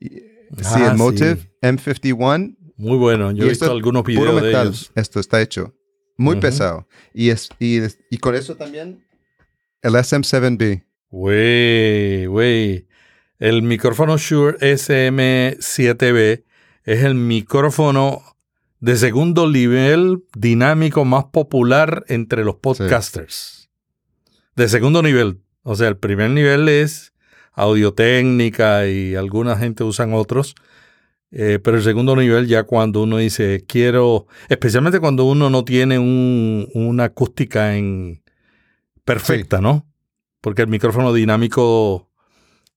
[0.00, 2.56] sí, el ah, Motive M51.
[2.76, 3.32] Muy bueno.
[3.32, 4.92] Yo he visto algunos videos de ellos.
[4.94, 5.74] Esto está hecho.
[6.16, 6.86] Muy pesado.
[7.12, 7.80] Y, es, y,
[8.10, 9.04] y, con eso también
[9.82, 10.84] el SM7B.
[11.10, 12.88] Wey, wey.
[13.38, 16.45] El micrófono Shure SM7B
[16.86, 18.22] es el micrófono
[18.80, 23.68] de segundo nivel dinámico más popular entre los podcasters.
[24.54, 25.40] De segundo nivel.
[25.62, 27.12] O sea, el primer nivel es
[27.52, 30.54] audio técnica y alguna gente usan otros.
[31.32, 35.98] Eh, pero el segundo nivel ya cuando uno dice, quiero, especialmente cuando uno no tiene
[35.98, 38.22] una acústica en
[39.04, 39.86] perfecta, ¿no?
[40.40, 42.12] Porque el micrófono dinámico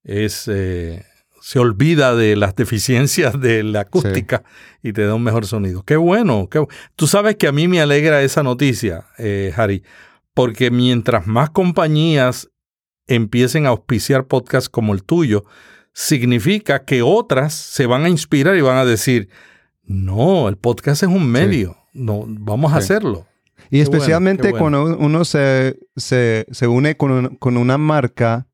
[0.03, 1.05] es, eh,
[1.49, 4.43] se olvida de las deficiencias de la acústica
[4.83, 5.81] y te da un mejor sonido.
[5.81, 6.47] Qué bueno.
[6.47, 6.63] Qué,
[6.95, 9.81] tú sabes que a mí me alegra esa noticia, eh, Harry,
[10.35, 12.51] porque mientras más compañías
[13.07, 15.43] empiecen a auspiciar podcasts como el tuyo,
[15.91, 19.29] significa que otras se van a inspirar y van a decir,
[19.81, 23.25] no, el podcast es un medio, no, vamos a hacerlo.
[23.71, 25.75] Y especialmente cuando uno se,
[26.61, 28.45] une con, una marca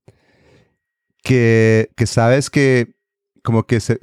[1.26, 2.96] que, sabes que
[3.44, 4.00] como que se,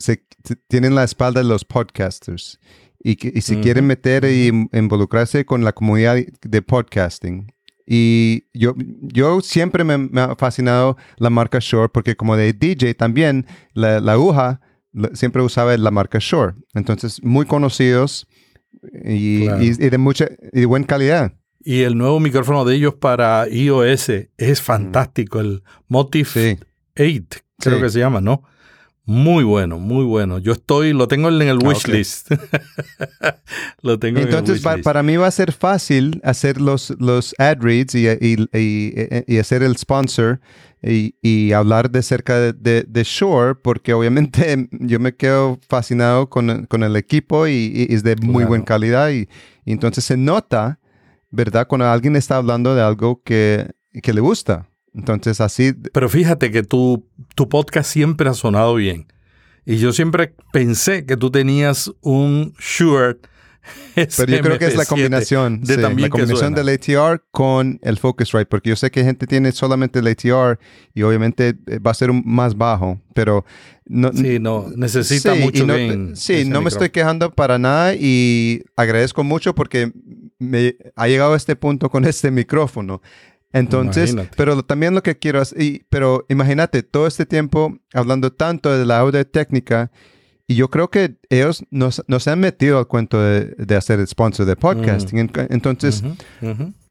[0.68, 2.58] tienen la espalda de los podcasters
[3.02, 7.52] y que y se quieren meter y involucrarse con la comunidad de podcasting.
[7.86, 13.46] Y yo, yo siempre me, ha fascinado la marca Shure porque como de DJ también,
[13.72, 14.60] la, aguja
[15.14, 16.54] siempre usaba la marca Shure.
[16.74, 18.26] Entonces, muy conocidos
[19.04, 21.32] y, de mucha y buena calidad.
[21.64, 26.36] Y el nuevo micrófono de ellos para iOS es fantástico, el Motif
[26.98, 28.42] 8, creo que se llama, ¿no?
[29.04, 30.38] Muy bueno, muy bueno.
[30.38, 32.30] Yo estoy, lo tengo en el ah, wishlist.
[33.82, 37.58] lo tengo Entonces, en el para mí va a ser fácil hacer los, los ad
[37.60, 40.40] reads y, y, hacer el sponsor
[40.82, 46.84] y, hablar de cerca de, de, Shore, porque obviamente yo me quedo fascinado con, con
[46.84, 49.10] el equipo y, es de muy buena calidad.
[49.10, 49.28] Y,
[49.66, 50.78] entonces se nota,
[51.30, 51.66] ¿verdad?
[51.66, 54.68] Cuando alguien está hablando de algo que, que le gusta.
[54.94, 55.72] Entonces así...
[55.92, 59.06] Pero fíjate que tu, tu podcast siempre ha sonado bien.
[59.64, 63.18] Y yo siempre pensé que tú tenías un Shure
[63.94, 68.46] Pero yo creo que es la combinación, de la combinación del ATR con el Focusrite,
[68.46, 70.58] porque yo sé que gente tiene solamente el ATR
[70.94, 73.44] y obviamente eh, va a ser un más bajo, pero
[73.84, 79.22] no, sí, no necesita mucho no, Sí, no me estoy quejando para nada y agradezco
[79.22, 79.92] mucho porque
[80.38, 83.00] me ha llegado a este punto con este micrófono.
[83.52, 88.86] Entonces, pero también lo que quiero hacer, pero imagínate todo este tiempo hablando tanto de
[88.86, 89.90] la audio técnica
[90.46, 94.46] y yo creo que ellos nos, se han metido al cuento de, hacer el sponsor
[94.46, 95.30] de podcasting.
[95.50, 96.02] Entonces,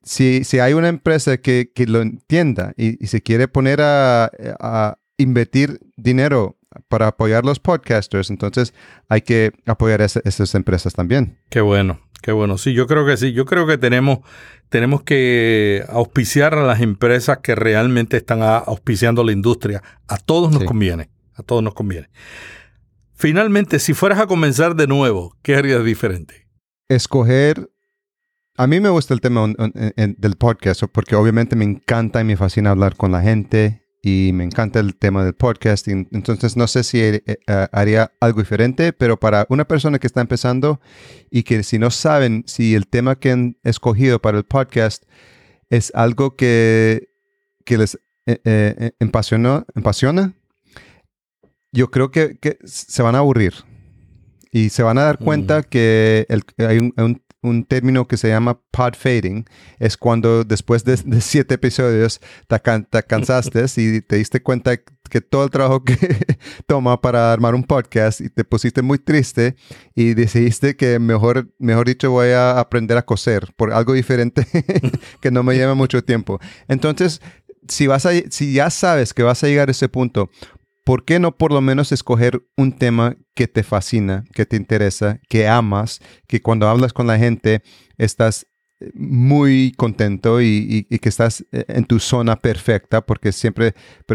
[0.04, 4.98] Si, si, hay una empresa que, que lo entienda y, se quiere poner a, a,
[5.18, 6.58] invertir dinero
[6.88, 8.74] para apoyar los podcasters, entonces
[9.10, 11.38] hay que apoyar a esas empresas también.
[11.50, 12.58] Qué bueno, qué bueno.
[12.58, 13.34] Sí, yo creo que sí.
[13.34, 14.20] Yo creo que tenemos,
[14.70, 19.84] tenemos que auspiciar a las empresas que realmente están auspiciando la industria.
[20.08, 22.10] A todos nos conviene, a todos nos conviene.
[23.14, 26.48] Finalmente, si fueras a comenzar de nuevo, ¿qué harías diferente?
[26.88, 27.70] Escoger
[28.58, 29.48] a mí me gusta el tema
[29.96, 34.44] del podcast porque obviamente me encanta y me fascina hablar con la gente y me
[34.44, 36.08] encanta el tema del podcasting.
[36.12, 40.22] Entonces no sé si eh, eh, haría algo diferente, pero para una persona que está
[40.22, 40.82] empezando
[41.30, 45.04] y que si no saben si el tema que han escogido para el podcast
[45.70, 47.10] es algo que,
[47.64, 49.66] que les eh, empasiona,
[51.72, 53.54] yo creo que, se van a aburrir.
[54.54, 55.64] Y se van a dar cuenta mm.
[55.70, 56.26] que
[56.58, 57.22] hay un, un
[57.68, 59.46] término que se llama pod fading.
[59.80, 64.78] Es cuando después de, siete episodios te, cansaste y te diste cuenta
[65.10, 65.96] que todo el trabajo que
[66.68, 69.56] toma para armar un podcast y te pusiste muy triste
[69.94, 74.48] y decidiste que mejor, mejor dicho voy a aprender a coser por algo diferente
[75.22, 76.40] que no me lleva mucho tiempo.
[76.68, 77.22] Entonces,
[77.68, 80.30] si, vas a, si ya sabes que vas a llegar a ese punto,
[80.84, 85.20] ¿por qué no por lo menos escoger un tema que te fascina, que te interesa,
[85.30, 87.62] que amas, que cuando hablas con la gente
[87.98, 88.48] estás
[88.80, 93.74] eh, muy contento y, que estás eh, en tu zona perfecta porque siempre,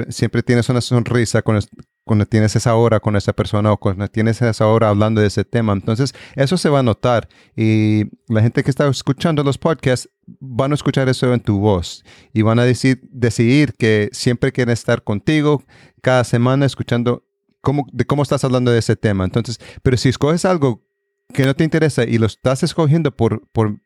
[0.08, 1.58] siempre tienes una sonrisa con,
[2.06, 5.44] cuando tienes esa hora con esa persona o cuando tienes esa hora hablando de ese
[5.44, 5.72] tema.
[5.72, 10.70] Entonces, eso se va a notar y la gente que está escuchando los podcasts van
[10.70, 15.02] a escuchar eso en tu voz y van a decir, decidir que siempre quieren estar
[15.02, 15.64] contigo
[16.00, 17.24] cada semana escuchando
[17.60, 19.24] cómo, de cómo estás hablando de ese tema.
[19.24, 20.86] Entonces, pero si escoges algo
[21.34, 23.80] que no te interesa y lo estás escogiendo por, por,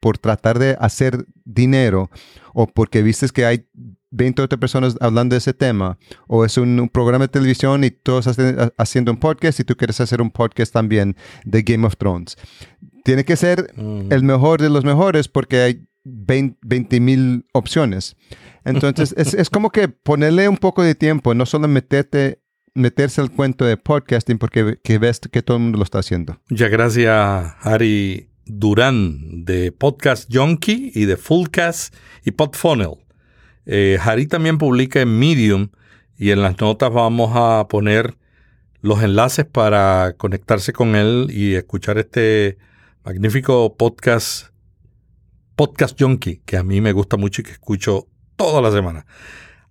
[0.00, 2.10] por tratar de hacer dinero
[2.52, 3.68] o porque vistes que hay
[4.10, 8.26] 20 otras personas hablando de ese tema, o es un, programa de televisión y todos
[8.76, 12.36] haciendo un podcast y tú quieres hacer un podcast también de Game of Thrones.
[13.04, 18.16] Tiene que ser el mejor de los mejores porque hay 20 mil opciones.
[18.64, 22.42] Entonces, es, como que ponerle un poco de tiempo, no solo meterte,
[22.74, 26.38] meterse al cuento de podcasting porque que ves que todo el mundo lo está haciendo.
[26.50, 31.94] Muchas gracias, Ari Durán, de Podcast Junkie y de Fullcast
[32.24, 32.98] y Podfunnel.
[33.66, 35.68] Eh, Harry también publica en Medium
[36.16, 38.16] y en las notas vamos a poner
[38.82, 42.58] los enlaces para conectarse con él y escuchar este
[43.04, 44.48] magnífico podcast,
[45.56, 49.06] Podcast Junkie, que a mí me gusta mucho y que escucho toda la semana.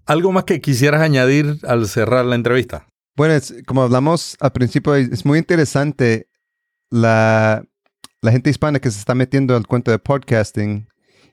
[0.06, 2.88] ¿Algo más que quisieras añadir al cerrar la entrevista?
[3.16, 6.30] Bueno, como hablamos al principio, es muy interesante
[6.90, 7.64] la,
[8.22, 10.88] la gente hispana que se está metiendo al cuento de podcasting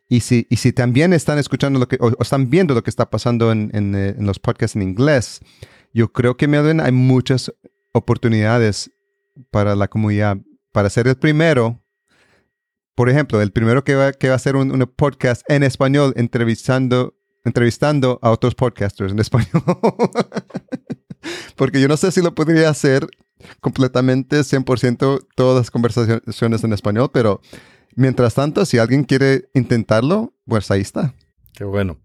[0.09, 3.11] y si, y si también están escuchando lo que, o, están viendo lo que está
[3.11, 5.41] pasando en, eh, en, los podcasts en inglés,
[5.93, 7.53] yo creo que, Melvin, hay muchas
[7.93, 8.91] oportunidades
[9.51, 10.39] para la comunidad.
[10.73, 11.83] Para ser el primero,
[12.95, 16.13] por ejemplo, el primero que va, que va a hacer un, un podcast en español
[16.17, 19.63] entrevistando, entrevistando a otros podcasters en español.
[21.57, 23.07] Porque yo no sé si lo podría hacer
[23.61, 27.41] completamente 100% todas las conversaciones en español, pero
[27.97, 31.15] Mientras tanto, si alguien quiere intentarlo, pues ahí está.
[31.55, 31.99] Qué bueno.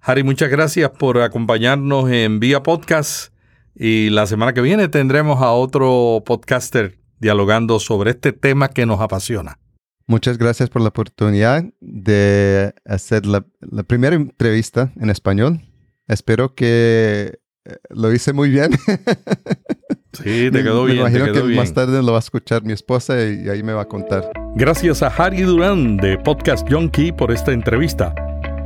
[0.00, 3.32] Harry, muchas gracias por acompañarnos en Vía Podcast
[3.74, 9.00] y la semana que viene tendremos a otro podcaster dialogando sobre este tema que nos
[9.00, 9.58] apasiona.
[10.06, 13.44] Muchas gracias por la oportunidad de hacer la,
[13.88, 15.60] primera entrevista en español.
[16.06, 18.70] Espero que eh, lo hice muy bien.
[20.12, 21.02] Sí, te quedó bien.
[21.02, 23.82] Me imagino que más tarde lo va a escuchar mi esposa y ahí me va
[23.82, 24.30] a contar.
[24.54, 28.14] Gracias a Harry Durán de Podcast Junkie por esta entrevista.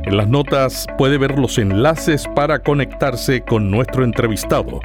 [0.05, 4.79] En las notas puede ver los enlaces para conectarse con nuestro entrevistado.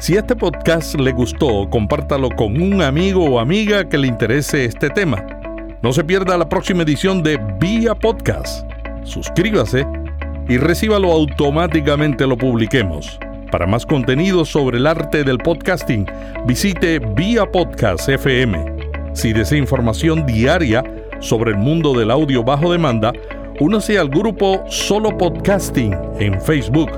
[0.00, 4.88] Si este podcast le gustó, compártalo con un amigo o amiga que le interese este
[4.90, 5.24] tema.
[5.82, 8.68] No se pierda la próxima edición de Vía Podcast.
[9.04, 9.86] Suscríbase
[10.48, 13.18] y recíbalo automáticamente lo publiquemos.
[13.50, 16.06] Para más contenido sobre el arte del podcasting,
[16.46, 18.76] visite Vía Podcast FM.
[19.12, 20.84] Si desea información diaria
[21.18, 23.12] sobre el mundo del audio bajo demanda,
[23.58, 26.90] únase al grupo Solo Podcasting en Facebook.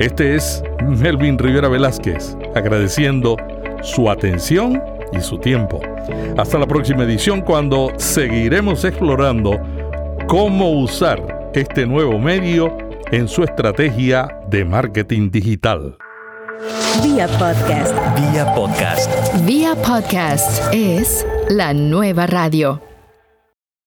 [0.00, 3.36] Este es Melvin Rivera Velázquez, agradeciendo
[3.82, 5.80] su atención y su tiempo.
[6.36, 9.60] Hasta la próxima edición cuando seguiremos explorando
[10.26, 15.96] cómo usar este nuevo medio en su estrategia de marketing digital.
[17.02, 17.94] Vía podcast.
[18.16, 19.46] Vía podcast.
[19.46, 22.80] Vía podcast es la nueva radio.